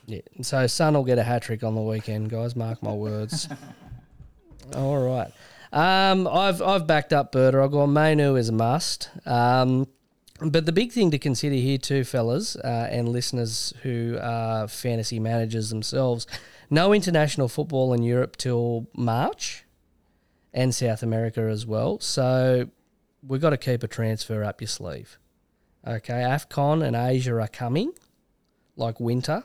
[0.05, 0.21] Yeah.
[0.41, 2.55] So Son will get a hat trick on the weekend, guys.
[2.55, 3.47] Mark my words.
[4.75, 5.31] All right.
[5.71, 7.61] Um, I've I've backed up Berta.
[7.61, 9.09] I've gone Mainoo as a must.
[9.25, 9.87] Um,
[10.39, 15.19] but the big thing to consider here too, fellas, uh, and listeners who are fantasy
[15.19, 16.27] managers themselves,
[16.69, 19.63] no international football in Europe till March,
[20.53, 21.99] and South America as well.
[21.99, 22.69] So
[23.25, 25.17] we've got to keep a transfer up your sleeve.
[25.85, 27.93] Okay, AFCON and Asia are coming,
[28.75, 29.43] like winter.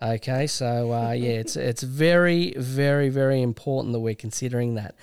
[0.00, 4.94] Okay, so uh, yeah, it's it's very, very, very important that we're considering that.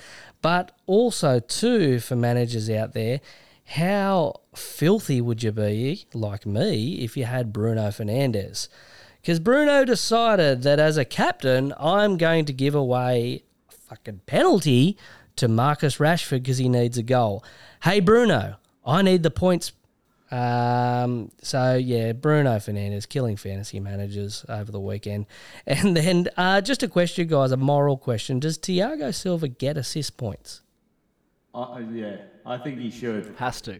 [0.41, 3.21] But also too for managers out there,
[3.65, 8.67] how filthy would you be, like me, if you had Bruno Fernandes?
[9.21, 14.97] Because Bruno decided that as a captain, I'm going to give away a fucking penalty
[15.35, 17.43] to Marcus Rashford because he needs a goal.
[17.83, 19.71] Hey Bruno, I need the points
[20.31, 25.25] um, so yeah, Bruno Fernandes killing fantasy managers over the weekend,
[25.65, 30.17] and then uh, just a question, guys, a moral question: Does Thiago Silva get assist
[30.17, 30.61] points?
[31.53, 33.33] Uh, yeah, I think he should.
[33.37, 33.79] Has to.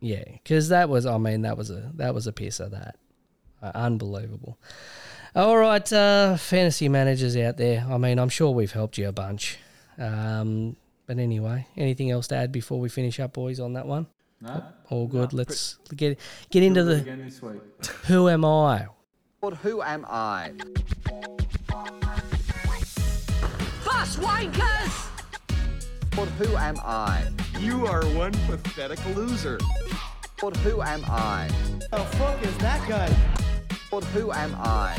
[0.00, 2.96] Yeah, because that was, I mean, that was a that was a piece of that,
[3.62, 4.58] uh, unbelievable.
[5.36, 7.86] All right, uh, fantasy managers out there.
[7.88, 9.58] I mean, I'm sure we've helped you a bunch.
[9.98, 10.76] Um,
[11.06, 14.06] but anyway, anything else to add before we finish up, boys, on that one?
[14.40, 15.32] No, All good.
[15.32, 16.18] Let's get
[16.50, 17.60] get into the this week.
[18.06, 18.86] who am I?
[19.40, 20.52] But who am I?
[23.84, 25.08] Bus wankers!
[26.14, 27.26] But who am I?
[27.58, 29.58] You are one pathetic loser.
[30.40, 31.48] But who am I?
[31.90, 33.14] The fuck is that guy?
[33.90, 34.98] But who am I?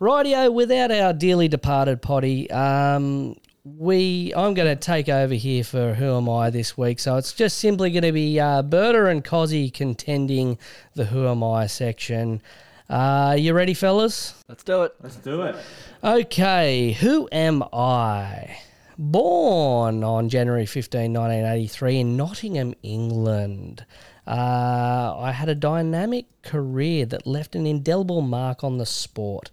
[0.00, 5.94] Rightio, without our dearly departed Poddy, um, we I'm going to take over here for
[5.94, 7.00] Who Am I this week.
[7.00, 10.58] So it's just simply going to be uh, Berta and Cozzy contending
[10.94, 12.42] the Who Am I section.
[12.90, 14.34] Uh, you ready, fellas?
[14.48, 14.94] Let's do it.
[15.02, 15.56] Let's do it.
[16.02, 18.58] Okay, who am I?
[18.98, 23.86] Born on January 15, 1983, in Nottingham, England.
[24.26, 29.50] Uh, I had a dynamic career that left an indelible mark on the sport.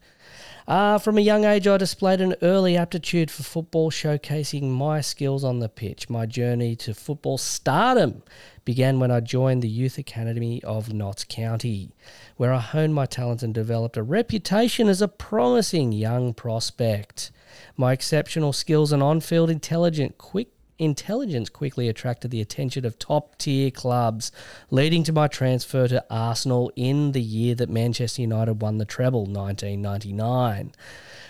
[0.71, 5.43] Uh, from a young age, I displayed an early aptitude for football, showcasing my skills
[5.43, 6.09] on the pitch.
[6.09, 8.23] My journey to football stardom
[8.63, 11.91] began when I joined the Youth Academy of Notts County,
[12.37, 17.31] where I honed my talent and developed a reputation as a promising young prospect.
[17.75, 23.37] My exceptional skills and on field intelligence, quick intelligence quickly attracted the attention of top
[23.37, 24.31] tier clubs,
[24.71, 29.25] leading to my transfer to Arsenal in the year that Manchester United won the treble,
[29.25, 30.73] 1999.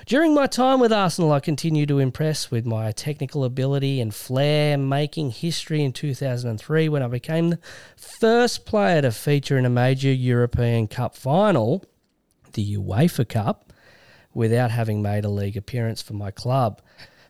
[0.05, 4.77] During my time with Arsenal, I continued to impress with my technical ability and flair,
[4.77, 7.59] making history in 2003 when I became the
[7.97, 11.83] first player to feature in a major European Cup final,
[12.53, 13.73] the UEFA Cup,
[14.33, 16.81] without having made a league appearance for my club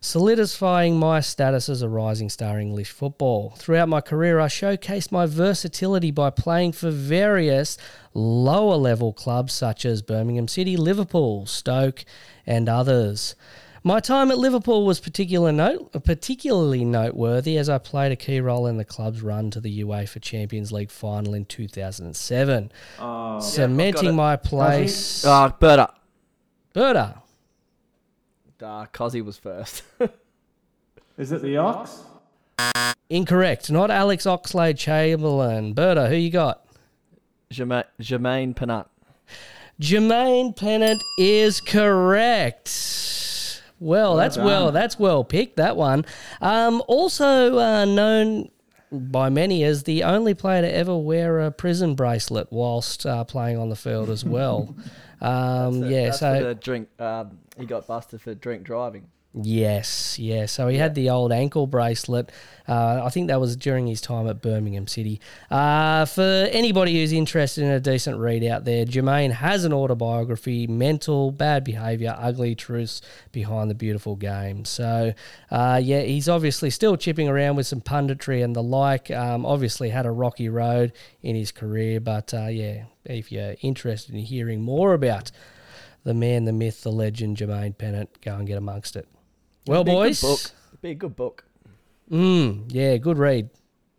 [0.01, 3.53] solidifying my status as a rising star in English football.
[3.57, 7.77] Throughout my career, I showcased my versatility by playing for various
[8.15, 12.03] lower level clubs such as Birmingham City, Liverpool, Stoke,
[12.47, 13.35] and others.
[13.83, 18.67] My time at Liverpool was particular note, particularly noteworthy as I played a key role
[18.67, 22.71] in the club's run to the UEFA Champions League final in 2007,
[23.39, 25.25] cementing my place.
[25.25, 25.93] Ah, Berta.
[26.73, 27.20] Berta,
[28.62, 29.84] Uh, Cozzy was first.
[31.18, 32.03] Is it the Ox?
[33.09, 33.70] incorrect.
[33.70, 35.74] Not Alex Oxlade Chamberlain.
[35.74, 36.66] Berta, who you got?
[37.51, 38.88] Jermaine, Jermaine Pennant.
[39.80, 42.70] Jermaine Pennant is correct.
[43.80, 44.45] Well, that's done.
[44.45, 45.57] well, that's well picked.
[45.57, 46.05] That one.
[46.39, 48.49] Um, also uh, known
[48.91, 53.57] by many as the only player to ever wear a prison bracelet whilst uh, playing
[53.57, 54.76] on the field as well.
[55.24, 56.89] Um, yeah, That's so for the drink.
[56.99, 59.07] Um, he got busted for drink driving.
[59.34, 60.45] Yes, yeah.
[60.45, 62.30] So he had the old ankle bracelet.
[62.68, 65.22] Uh, I think that was during his time at Birmingham City.
[65.49, 70.68] Uh, for anybody who's interested in a decent read out there, Jermaine has an autobiography,
[70.68, 73.01] Mental, Bad Behaviour, Ugly Truths
[73.32, 74.66] Behind the Beautiful Game.
[74.66, 75.14] So,
[75.49, 79.09] uh, yeah, he's obviously still chipping around with some punditry and the like.
[79.12, 80.91] Um, obviously had a rocky road
[81.24, 85.32] in his career, but uh, yeah, if you're interested in hearing more about
[86.03, 89.07] the man, the myth, the legend, Jermaine Pennant, go and get amongst it.
[89.67, 90.21] Well, Be boys.
[90.21, 90.39] book.
[90.81, 91.43] Be a good book.
[92.11, 93.49] Mm, yeah, good read.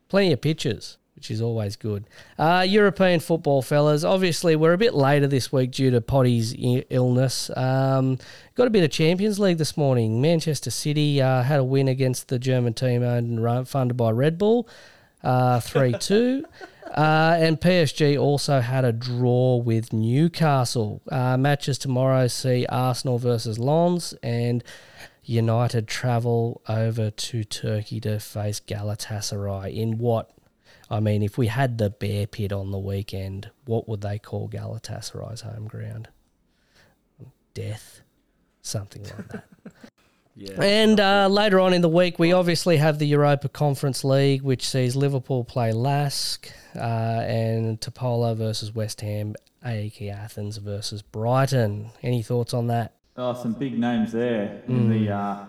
[0.08, 2.04] Plenty of pictures, which is always good.
[2.38, 4.04] Uh, European football, fellas.
[4.04, 7.50] Obviously, we're a bit later this week due to Poddy's I- illness.
[7.56, 8.18] Um,
[8.54, 10.20] got a bit of Champions League this morning.
[10.20, 14.10] Manchester City uh, had a win against the German team owned and run, funded by
[14.10, 14.68] Red Bull,
[15.22, 16.44] uh, 3 2.
[16.92, 21.00] Uh, and PSG also had a draw with Newcastle.
[21.10, 24.62] Uh, matches tomorrow see Arsenal versus Lens and
[25.24, 30.30] United travel over to Turkey to face Galatasaray in what?
[30.90, 34.50] I mean, if we had the Bear Pit on the weekend, what would they call
[34.50, 36.08] Galatasaray's home ground?
[37.54, 38.02] Death,
[38.60, 39.44] something like that.
[40.34, 40.62] Yeah.
[40.62, 44.66] And uh, later on in the week, we obviously have the Europa Conference League, which
[44.66, 51.90] sees Liverpool play Lask uh, and Topola versus West Ham, AEK Athens versus Brighton.
[52.02, 52.94] Any thoughts on that?
[53.16, 55.44] Oh, some big names there in the uh,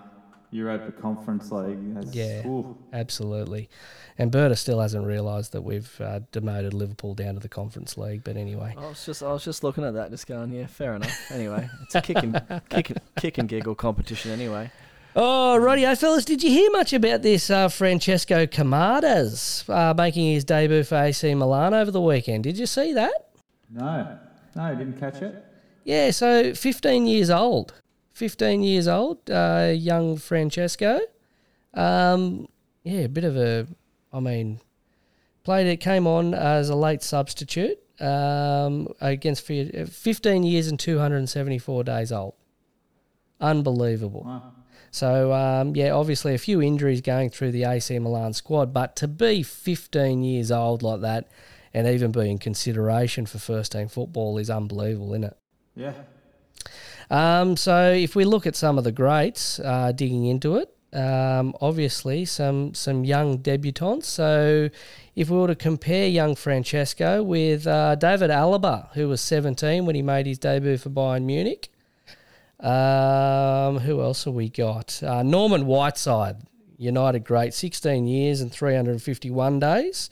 [0.54, 1.94] Europa Conference League.
[1.96, 2.46] That's, Yeah.
[2.48, 2.78] ooh.
[2.94, 3.70] Absolutely.
[4.18, 8.24] And Berta still hasn't realised that we've uh, demoted Liverpool down to the Conference League.
[8.24, 10.94] But anyway, I was just I was just looking at that, just going, yeah, fair
[10.96, 11.32] enough.
[11.32, 12.34] Anyway, it's a kick and
[12.70, 14.32] kick, and- kick and giggle competition.
[14.32, 14.72] Anyway,
[15.16, 16.26] Oh, rightio, fellas.
[16.26, 19.30] Did you hear much about this uh, Francesco Camarda
[19.70, 22.44] uh, making his debut for AC Milan over the weekend?
[22.46, 23.30] Did you see that?
[23.70, 24.18] No,
[24.56, 25.44] no, didn't catch it.
[25.84, 27.74] Yeah, so 15 years old.
[28.14, 31.00] 15 years old, uh, young Francesco.
[31.74, 32.48] Um,
[32.84, 33.68] yeah, a bit of a,
[34.12, 34.60] I mean,
[35.44, 41.84] played it, came on as a late substitute um, against Fi- 15 years and 274
[41.84, 42.36] days old.
[43.42, 44.24] Unbelievable.
[44.26, 44.54] Wow.
[44.92, 49.08] So, um, yeah, obviously a few injuries going through the AC Milan squad, but to
[49.08, 51.30] be 15 years old like that
[51.74, 55.38] and even be in consideration for first team football is unbelievable, isn't it?
[55.76, 55.94] Yeah.
[57.10, 61.56] Um, so if we look at some of the greats, uh, digging into it, um,
[61.60, 64.06] obviously some some young debutants.
[64.06, 64.70] So
[65.16, 69.96] if we were to compare young Francesco with uh, David Alaba, who was 17 when
[69.96, 71.70] he made his debut for Bayern Munich.
[72.60, 75.04] Um, who else have we got?
[75.04, 76.38] Uh, Norman Whiteside,
[76.78, 80.10] United great, 16 years and 351 days.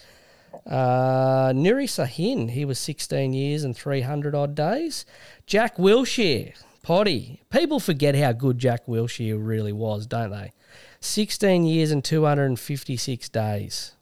[0.69, 5.05] Uh, Nuri Sahin, he was 16 years and 300 odd days.
[5.45, 7.41] Jack Wilshere, Poddy.
[7.49, 10.51] People forget how good Jack Wilshere really was, don't they?
[10.99, 13.95] 16 years and 256 days.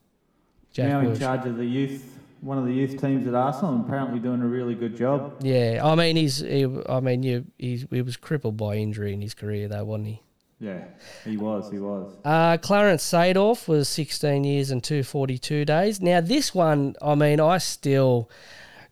[0.71, 3.85] Jack now in charge of the youth one of the youth teams at Arsenal, and
[3.85, 5.35] apparently doing a really good job.
[5.41, 6.39] Yeah, I mean he's.
[6.39, 7.45] He, I mean you.
[7.57, 10.23] He's, he was crippled by injury in his career, though, wasn't he?
[10.59, 10.83] Yeah,
[11.23, 11.71] he was.
[11.71, 12.13] He was.
[12.23, 16.01] Uh, Clarence Seedorf was 16 years and 242 days.
[16.01, 18.29] Now, this one, I mean, I still.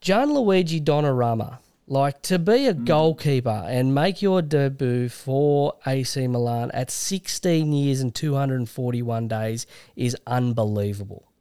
[0.01, 1.57] Gianluigi Donnarumma,
[1.87, 2.83] like to be a hmm.
[2.83, 9.65] goalkeeper and make your debut for AC Milan at 16 years and 241 days
[9.95, 11.31] is unbelievable.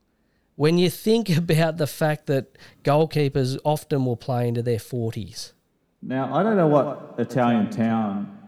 [0.55, 5.53] When you think about the fact that goalkeepers often will play into their 40s.
[6.01, 8.39] Now I don't know what Italian town,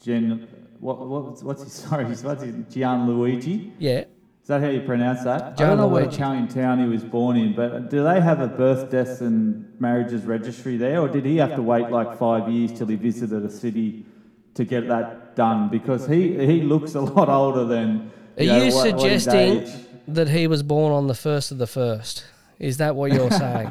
[0.00, 0.46] Gen,
[0.78, 3.72] what, what what's his sorry, what's his Gianluigi?
[3.78, 4.04] Yeah.
[4.48, 5.42] Is that how you pronounce that?
[5.42, 6.14] I don't know what Gianluigi.
[6.14, 10.22] Italian town he was born in, but do they have a birth, deaths, and marriages
[10.24, 13.50] registry there, or did he have to wait like five years till he visited a
[13.50, 14.06] city
[14.54, 15.68] to get that done?
[15.68, 18.10] Because he he looks a lot older than.
[18.38, 19.68] Are know, you what- what suggesting age.
[20.08, 22.24] that he was born on the first of the first?
[22.58, 23.70] Is that what you're saying?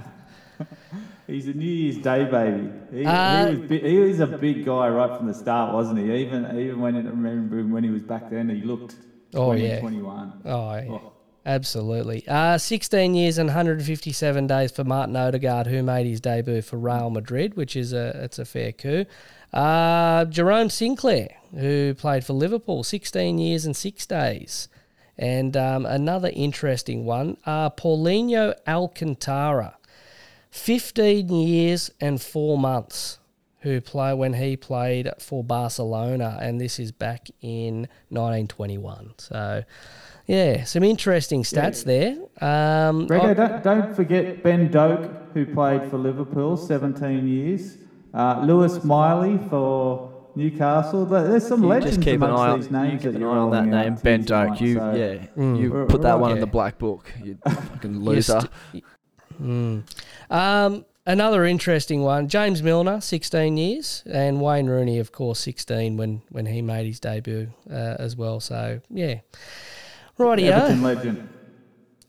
[1.26, 2.70] He's a New Year's Day baby.
[2.94, 5.98] He, Uh, he, was, bi- he was a big guy right from the start, wasn't
[5.98, 6.14] he?
[6.24, 9.80] Even even when I remember when he was back then, he looked 20, Oh, yeah.
[9.80, 10.42] 21.
[10.46, 10.86] Oh, yeah.
[10.90, 11.14] Oh.
[11.48, 12.28] Absolutely.
[12.28, 17.10] Uh, 16 years and 157 days for Martin Odegaard, who made his debut for Real
[17.10, 19.06] Madrid, which is a it's a fair coup.
[19.54, 24.68] Uh, Jerome Sinclair, who played for Liverpool, 16 years and six days.
[25.18, 29.78] And um, another interesting one, uh, Paulinho Alcantara,
[30.52, 33.20] 15 years and four months,
[33.62, 39.14] who play when he played for Barcelona, and this is back in 1921.
[39.18, 39.64] So,
[40.28, 42.18] yeah, some interesting stats there.
[42.42, 47.78] Um, Grego, I- don't, don't forget Ben Doak, who played for Liverpool 17 years.
[48.14, 51.06] Uh, Lewis Miley for Newcastle.
[51.06, 53.38] There's some You legends just keep an amongst eye these names keep that an eye
[53.38, 54.62] on that name, Ben Doak.
[54.62, 55.60] You, so- yeah, Mm.
[55.60, 57.12] you We're- put that we're one all- in the black book.
[57.24, 58.42] You fucking You're loser.
[58.74, 58.84] st-
[59.42, 59.84] Mm.
[60.32, 66.22] Um, another interesting one, James Milner, 16 years, and Wayne Rooney, of course, 16 when,
[66.30, 68.40] when he made his debut uh, as well.
[68.40, 69.22] So, yeah.
[70.20, 70.52] Rightio.
[70.52, 71.30] Everton legend.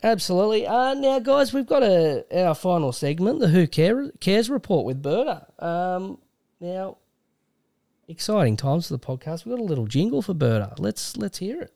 [0.03, 0.67] Absolutely.
[0.67, 5.03] Uh, now, guys, we've got a our final segment, the Who Care, Cares report with
[5.03, 5.47] Berta.
[5.59, 6.19] Um,
[6.61, 6.99] now,
[8.07, 9.45] exciting times for the podcast.
[9.45, 10.75] We've got a little jingle for Berta.
[10.79, 11.73] Let's let's hear it.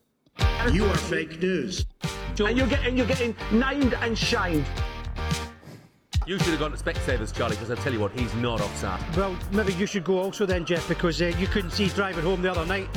[0.72, 1.84] You are fake news.
[2.38, 4.64] And you're getting, you're getting named and shamed.
[6.24, 9.00] You should have gone to Specsavers, Charlie, because I tell you what, he's not offside.
[9.16, 12.42] Well, maybe you should go also then, Jeff, because uh, you couldn't see driving home
[12.42, 12.88] the other night.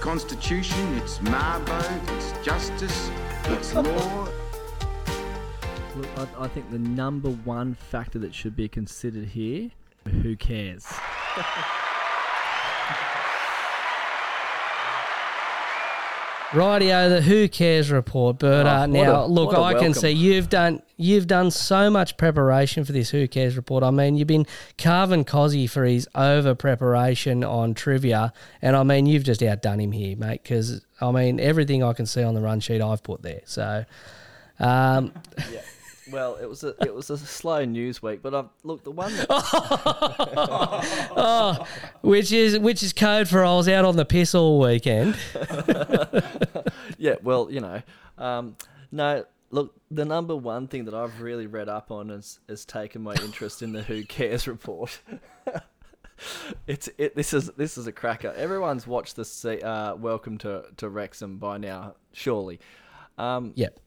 [0.00, 3.10] Constitution, it's my vote, it's justice,
[3.44, 4.28] it's law.
[5.96, 9.70] Look, I, I think the number one factor that should be considered here,
[10.22, 10.86] who cares?
[16.54, 18.82] Rightio, the Who Cares report, Berta.
[18.82, 22.92] Oh, now, a- look, I can see you've done you've done so much preparation for
[22.92, 23.82] this Who Cares report.
[23.82, 24.46] I mean, you've been
[24.78, 28.32] carving Cozzy for his over preparation on trivia,
[28.62, 30.42] and I mean, you've just outdone him here, mate.
[30.42, 33.40] Because I mean, everything I can see on the run sheet, I've put there.
[33.44, 33.84] So,
[34.60, 35.12] um,
[35.52, 35.60] Yeah.
[36.10, 39.14] Well, it was a it was a slow news week, but I've look the one
[39.16, 39.26] that
[41.16, 41.66] oh,
[42.02, 45.16] which is which is code for I was out on the piss all weekend.
[46.98, 47.82] yeah, well, you know,
[48.18, 48.56] um,
[48.92, 53.02] no, look, the number one thing that I've really read up on has, has taken
[53.02, 55.00] my interest in the Who Cares report.
[56.66, 57.16] it's it.
[57.16, 58.32] This is this is a cracker.
[58.36, 62.60] Everyone's watched the uh, Welcome to to Wrexham by now, surely.
[63.16, 63.78] Um, Yep.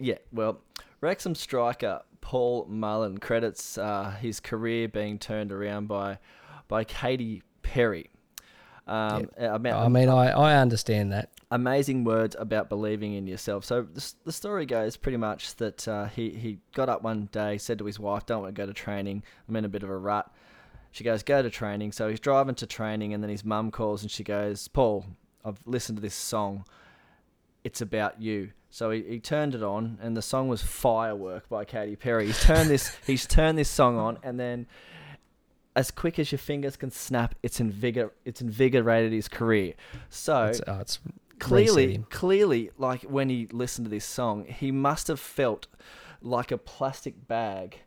[0.00, 0.60] yeah, well,
[1.02, 6.18] Wrexham striker Paul Mullen credits uh, his career being turned around by
[6.68, 8.08] by Katy Perry.
[8.86, 11.30] Um, I mean, I mean, I, I understand that.
[11.52, 13.64] amazing words about believing in yourself.
[13.64, 17.58] So the, the story goes pretty much that uh, he, he got up one day,
[17.58, 19.22] said to his wife, Don't want to go to training.
[19.48, 20.32] I'm in a bit of a rut.
[20.90, 21.92] She goes, Go to training.
[21.92, 25.06] So he's driving to training, and then his mum calls and she goes, Paul,
[25.44, 26.64] I've listened to this song.
[27.62, 28.50] It's about you.
[28.72, 32.26] So he, he turned it on, and the song was "Firework" by Katy Perry.
[32.26, 34.66] He's turned this he's turned this song on, and then
[35.76, 39.74] as quick as your fingers can snap, it's invigor it's invigorated his career.
[40.08, 41.00] So It's, oh, it's
[41.38, 42.06] clearly, him.
[42.08, 45.66] clearly, like when he listened to this song, he must have felt
[46.22, 47.80] like a plastic bag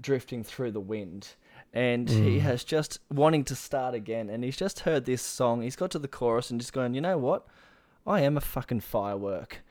[0.00, 1.28] drifting through the wind.
[1.72, 4.30] And he has just wanting to start again.
[4.30, 5.60] And he's just heard this song.
[5.60, 7.46] He's got to the chorus and just going, you know what?
[8.06, 9.62] I am a fucking firework.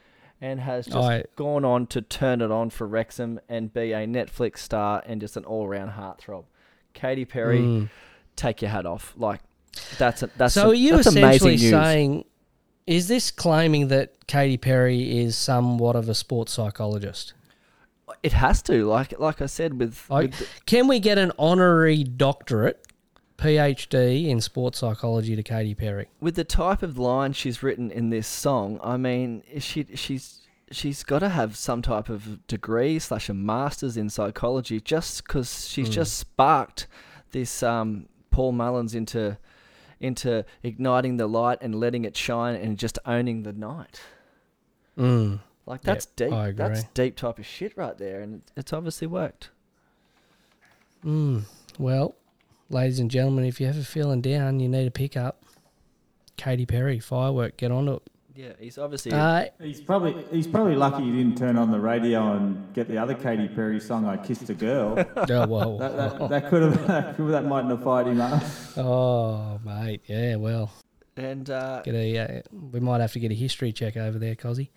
[0.41, 4.05] And has just I- gone on to turn it on for Wrexham and be a
[4.05, 6.43] Netflix star and just an all round heartthrob.
[6.93, 7.89] Katy Perry, Mm.
[8.35, 9.13] take your hat off.
[9.17, 9.41] Like,
[9.97, 12.25] that's a, that's So a, are you that's essentially saying
[12.87, 17.33] Is this claiming that Katy Perry is somewhat of a sports psychologist?
[18.21, 21.31] It has to, like like I said, with, Like, with the- can we get an
[21.39, 22.85] honorary doctorate,
[23.37, 26.07] PhD in sports psychology to Katy Perry?
[26.19, 31.03] with the type of line she's written in this song, I mean, she she's she's
[31.03, 35.89] got to have some type of degree slash a master's in psychology, just because she's
[35.89, 36.87] just sparked
[37.31, 39.37] this um, Paul Mullins into
[39.99, 44.01] into igniting the light and letting it shine and just owning the night.
[44.97, 45.39] Mm.
[45.65, 46.33] Like that's Yep, deep.
[46.33, 49.49] I That's deep type of shit right there, and it's obviously worked.
[51.03, 51.43] Mm.
[51.79, 52.15] Well,
[52.69, 55.43] ladies and gentlemen, if you're ever feeling down, you need a pickup.
[56.37, 58.01] Katy Perry, firework, get on it.
[58.35, 59.13] Yeah, he's obviously.
[59.13, 62.97] Uh, He's probably he's probably lucky he didn't turn on the radio and get the
[62.97, 65.77] other Katy Perry song "I Kissed a Girl." that, oh, well.
[65.77, 68.43] that, that could have that, could- that mightn't have fired him up.
[68.75, 70.01] oh, mate.
[70.07, 70.69] Yeah, well.
[71.15, 72.41] and uh, Get a, uh,
[72.73, 74.67] we might have to get a history check over there, Cozzy.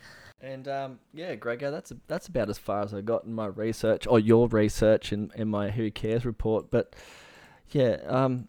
[0.41, 4.07] And um, yeah, Gregor, that's that's about as far as I got in my research
[4.07, 6.71] or your research in, in my Who Cares report.
[6.71, 6.95] But
[7.73, 8.49] yeah, um,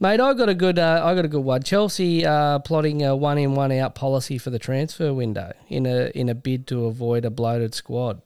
[0.00, 1.64] Mate, I got a good, uh, I got a good one.
[1.64, 6.12] Chelsea uh, plotting a one in one out policy for the transfer window in a
[6.14, 8.22] in a bid to avoid a bloated squad.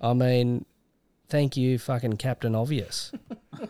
[0.00, 0.64] I mean,
[1.28, 3.12] thank you, fucking Captain Obvious.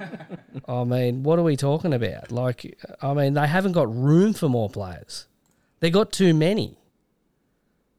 [0.68, 2.30] I mean, what are we talking about?
[2.30, 5.26] Like, I mean, they haven't got room for more players.
[5.80, 6.78] They got too many.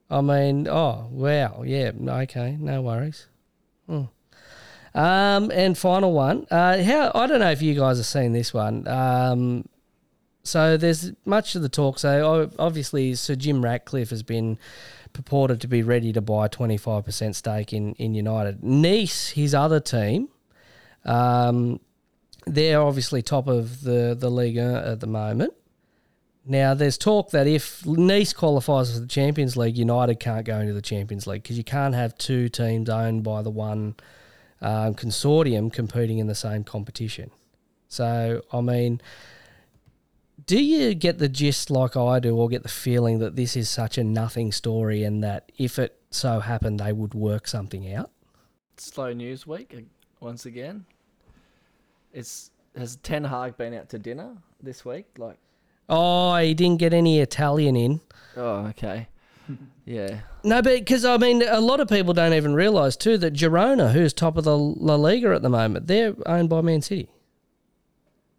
[0.09, 3.27] I mean, oh wow, yeah, okay, no worries.
[3.87, 4.03] Hmm.
[4.97, 6.47] Um, and final one.
[6.49, 8.87] Uh, how I don't know if you guys have seen this one.
[8.87, 9.69] Um,
[10.41, 11.99] so there's much of the talk.
[11.99, 14.57] So obviously, Sir Jim Ratcliffe has been
[15.13, 18.63] purported to be ready to buy a 25% stake in in United.
[18.63, 20.29] Nice, his other team,
[21.05, 21.79] um,
[22.47, 25.53] they're obviously top of the the league uh, at the moment.
[26.43, 30.73] Now, there's talk that if Nice qualifies for the Champions League, United can't go into
[30.73, 33.95] the Champions League because you can't have two teams owned by the one
[34.61, 37.31] um, consortium competing in the same competition.
[37.87, 39.01] So, I mean,
[40.45, 43.69] do you get the gist like I do, or get the feeling that this is
[43.69, 48.11] such a nothing story and that if it so happened, they would work something out?
[48.79, 49.81] slow news week uh,
[50.19, 50.85] once again.
[52.13, 55.05] It's has Ten Hag been out to dinner this week?
[55.17, 55.37] Like,
[55.89, 58.01] Oh, he didn't get any Italian in.
[58.35, 59.07] oh, okay,
[59.85, 63.33] yeah, No, but because I mean, a lot of people don't even realise too that
[63.33, 67.09] Girona, who's top of the La Liga at the moment, they're owned by Man City,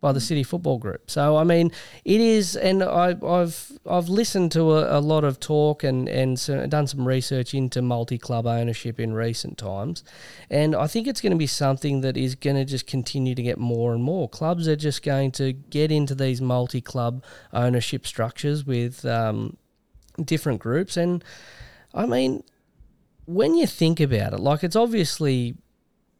[0.01, 1.11] by the City Football Group.
[1.11, 1.73] So I mean,
[2.05, 6.39] it is, and I, I've I've listened to a, a lot of talk and and
[6.39, 10.05] so, done some research into multi-club ownership in recent times,
[10.51, 13.43] and I think it's going to be something that is going to just continue to
[13.43, 14.29] get more and more.
[14.29, 19.05] Clubs are just going to get into these multi-club ownership structures with.
[19.05, 19.57] Um,
[20.25, 20.97] different groups.
[20.97, 21.25] And
[21.95, 22.43] I mean,
[23.27, 25.57] when you think about it, like it's obviously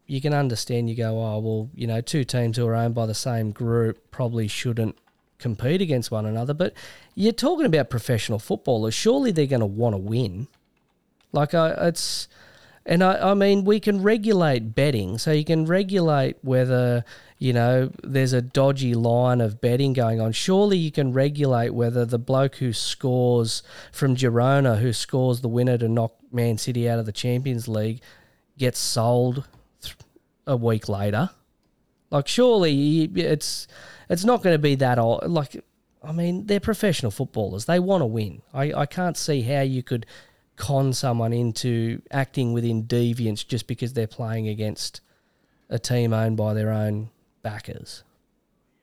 [0.07, 0.89] you can understand.
[0.89, 4.11] You go, oh well, you know, two teams who are owned by the same group
[4.11, 4.97] probably shouldn't
[5.37, 6.53] compete against one another.
[6.53, 6.73] But
[7.15, 8.93] you're talking about professional footballers.
[8.93, 10.47] Surely they're going to want to win.
[11.31, 12.27] Like I, it's.
[12.89, 17.05] And I, I mean, we can regulate betting, so you can regulate whether
[17.37, 20.31] you know there's a dodgy line of betting going on.
[20.31, 23.61] Surely you can regulate whether the bloke who scores
[23.91, 28.01] from Girona, who scores the winner to knock Man City out of the Champions League,
[28.57, 29.47] gets sold
[30.47, 31.29] a week later.
[32.09, 33.67] Like, surely it's
[34.09, 35.29] it's not going to be that old.
[35.29, 35.63] Like,
[36.01, 38.41] I mean, they're professional footballers; they want to win.
[38.51, 40.07] I, I can't see how you could
[40.59, 45.01] con someone into acting within deviance just because they're playing against
[45.69, 47.09] a team owned by their own
[47.41, 48.03] backers.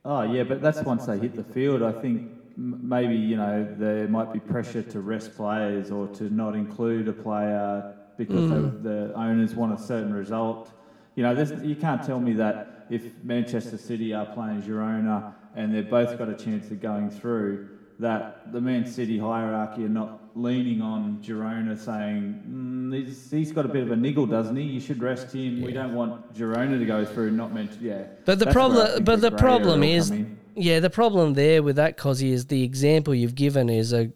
[0.04, 1.82] Oh yeah, but that's once they hit the field.
[1.82, 6.54] I think maybe you know there might be pressure to rest players or to not
[6.54, 8.82] include a player because hmm.
[8.82, 10.72] they, the owners want a certain result.
[11.14, 11.32] You know,
[11.62, 16.28] you can't tell me that if Manchester City are playing Girona and they've both got
[16.28, 21.78] a chance of going through, that the Man City hierarchy are not leaning on Girona
[21.78, 24.64] saying, mm, he's, he's got a bit of a niggle, doesn't he?
[24.64, 25.62] You should rest him.
[25.62, 28.04] We don't want Girona to go through, not mention, yeah.
[28.24, 30.12] But the That's where I problem, but the problem is,
[30.54, 34.12] yeah, the problem there with that, Cozzy, is the example you've given is a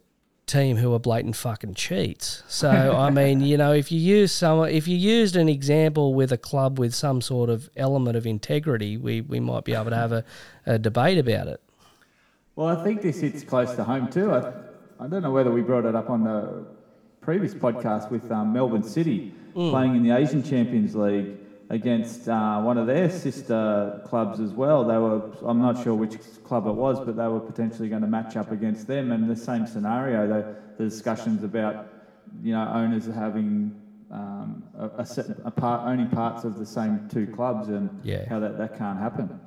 [0.51, 2.43] team who are blatant fucking cheats.
[2.48, 6.32] So I mean, you know, if you use some, if you used an example with
[6.32, 9.97] a club with some sort of element of integrity, we we might be able to
[9.97, 10.24] have a,
[10.66, 11.62] a debate about it.
[12.61, 14.31] Well, I think this hits close to home too.
[14.32, 14.53] I,
[15.03, 16.66] I don't know whether we brought it up on the
[17.23, 21.39] previous podcast with um, Melbourne City playing in the Asian Champions League.
[21.70, 24.85] against uh, one of their sister clubs as well.
[24.85, 28.09] They were, I'm not sure which club it was, but they were potentially going to
[28.09, 29.11] match up against them.
[29.11, 31.87] And the same scenario, the, the discussions about,
[32.43, 33.74] you know, owners having
[34.11, 38.28] um, a, a, set, a part, owning parts of the same two clubs and Yeah.
[38.28, 39.41] how that, that can't happen.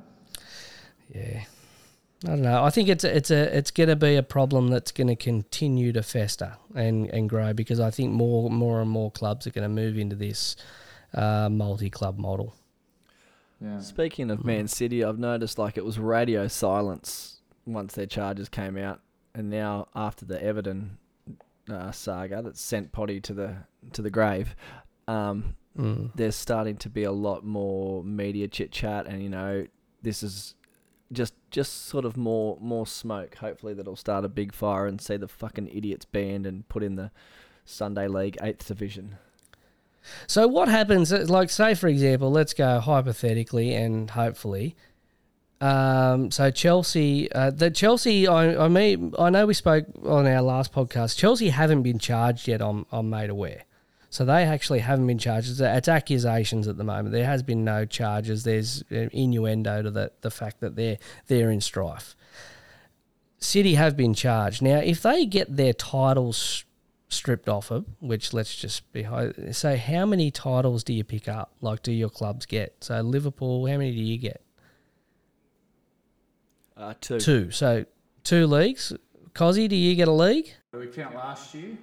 [1.13, 1.43] Yeah.
[2.25, 2.63] I don't know.
[2.63, 5.15] I think it's a, it's a it's going to be a problem that's going to
[5.15, 9.51] continue to fester and, and grow because I think more more and more clubs are
[9.51, 10.55] going to move into this
[11.13, 12.55] uh, multi club model.
[13.59, 13.79] Yeah.
[13.79, 18.77] Speaking of Man City, I've noticed like it was radio silence once their charges came
[18.77, 19.01] out,
[19.35, 20.97] and now after the Everton
[21.69, 23.55] uh, saga that sent Poddy to the
[23.93, 24.55] to the grave,
[25.07, 26.11] um, Mm.
[26.13, 29.65] there's starting to be a lot more media chit chat, and you know
[30.03, 30.53] this is
[31.11, 33.35] just just sort of more more smoke.
[33.35, 36.95] Hopefully that'll start a big fire and see the fucking idiots banned and put in
[36.95, 37.11] the
[37.63, 39.15] Sunday League eighth division.
[40.27, 41.13] So what happens?
[41.13, 44.75] uh, Like, say for example, let's go hypothetically and hopefully.
[45.61, 50.41] Um, so Chelsea, uh, the Chelsea, I, I mean, I know we spoke on our
[50.41, 51.17] last podcast.
[51.17, 52.61] Chelsea haven't been charged yet.
[52.61, 53.63] I'm, I'm made aware.
[54.13, 55.49] So they actually haven't been charged.
[55.49, 57.13] It's, it's accusations at the moment.
[57.13, 58.43] There has been no charges.
[58.43, 62.15] There's innuendo to the the fact that they're they're in strife.
[63.39, 64.61] City have been charged.
[64.61, 66.63] Now, if they get their titles
[67.09, 69.03] stripped off them, which let's just be
[69.51, 71.51] so how many titles do you pick up?
[71.59, 72.83] Like, do your clubs get?
[72.83, 74.43] So Liverpool, how many do you get?
[76.77, 77.19] Uh, two.
[77.19, 77.49] Two.
[77.49, 77.85] So
[78.23, 78.93] two leagues.
[79.33, 80.53] Cozzy, do you get a league?
[80.71, 81.79] Do we count last year?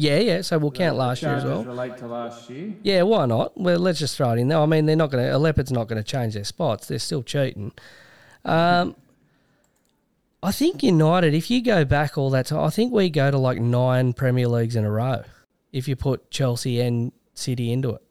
[0.00, 0.40] Yeah, yeah.
[0.40, 1.62] So we'll count last year as well.
[1.62, 2.74] relate to last year.
[2.82, 3.58] Yeah, why not?
[3.60, 4.58] Well, let's just throw it in there.
[4.58, 5.36] I mean, they're not going to.
[5.36, 6.88] A leopard's not going to change their spots.
[6.88, 7.72] They're still cheating.
[8.44, 8.96] Um,
[10.42, 11.34] I think United.
[11.34, 14.48] If you go back all that time, I think we go to like nine Premier
[14.48, 15.22] Leagues in a row.
[15.70, 18.02] If you put Chelsea and City into it,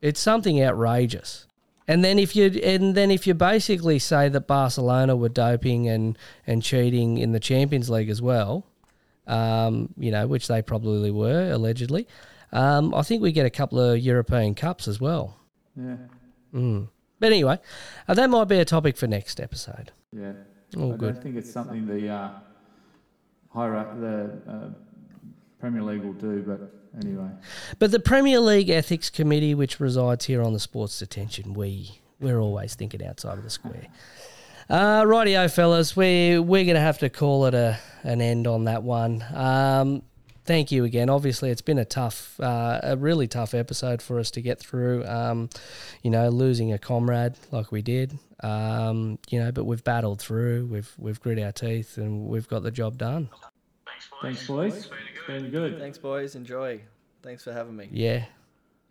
[0.00, 1.46] it's something outrageous.
[1.86, 6.18] And then if you and then if you basically say that Barcelona were doping and
[6.46, 8.64] and cheating in the Champions League as well,
[9.26, 12.06] um, you know, which they probably were allegedly.
[12.52, 15.38] Um, I think we get a couple of European Cups as well.
[15.76, 15.96] Yeah.
[16.54, 16.88] Mm.
[17.18, 17.58] But anyway,
[18.08, 19.92] uh, that might be a topic for next episode.
[20.12, 20.32] Yeah.
[20.76, 21.14] All I good.
[21.14, 22.30] don't think it's something the uh,
[23.50, 24.68] higher the uh,
[25.58, 26.72] Premier League will do, but
[27.02, 27.28] anyway.
[27.78, 32.40] But the Premier League Ethics Committee, which resides here on the Sports Detention, we we're
[32.40, 33.86] always thinking outside of the square.
[34.68, 38.82] Uh, rightio, fellas, we we're gonna have to call it a an end on that
[38.82, 39.24] one.
[39.32, 40.02] Um,
[40.44, 41.08] thank you again.
[41.08, 45.04] Obviously, it's been a tough, uh, a really tough episode for us to get through.
[45.06, 45.50] Um,
[46.02, 48.18] you know, losing a comrade like we did.
[48.42, 50.66] Um, you know, but we've battled through.
[50.66, 53.28] We've we've grit our teeth and we've got the job done.
[54.22, 54.76] Thanks, boys.
[54.76, 55.78] It's been good.
[55.78, 56.34] Thanks, boys.
[56.34, 56.80] Enjoy.
[57.22, 57.88] Thanks for having me.
[57.90, 58.24] Yeah.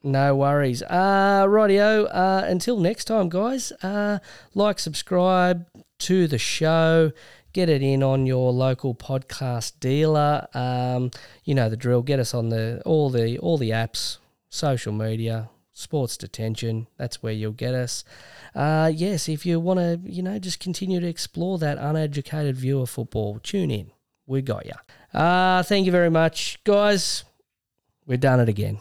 [0.06, 0.84] No worries.
[0.84, 2.08] Uh, rightio.
[2.12, 3.72] Uh, until next time, guys.
[3.82, 4.20] Uh,
[4.54, 5.66] like, subscribe
[5.98, 7.12] to the show.
[7.54, 10.48] Get it in on your local podcast dealer.
[10.54, 11.10] Um,
[11.44, 12.04] you know the drill.
[12.04, 16.86] Get us on the all the all the apps, social media, sports detention.
[16.98, 18.04] That's where you'll get us.
[18.54, 22.80] Uh, yes, if you want to, you know, just continue to explore that uneducated view
[22.82, 23.90] of football, tune in.
[24.28, 25.20] We got you.
[25.20, 27.24] Uh, thank you very much, guys.
[28.06, 28.80] We've done it again.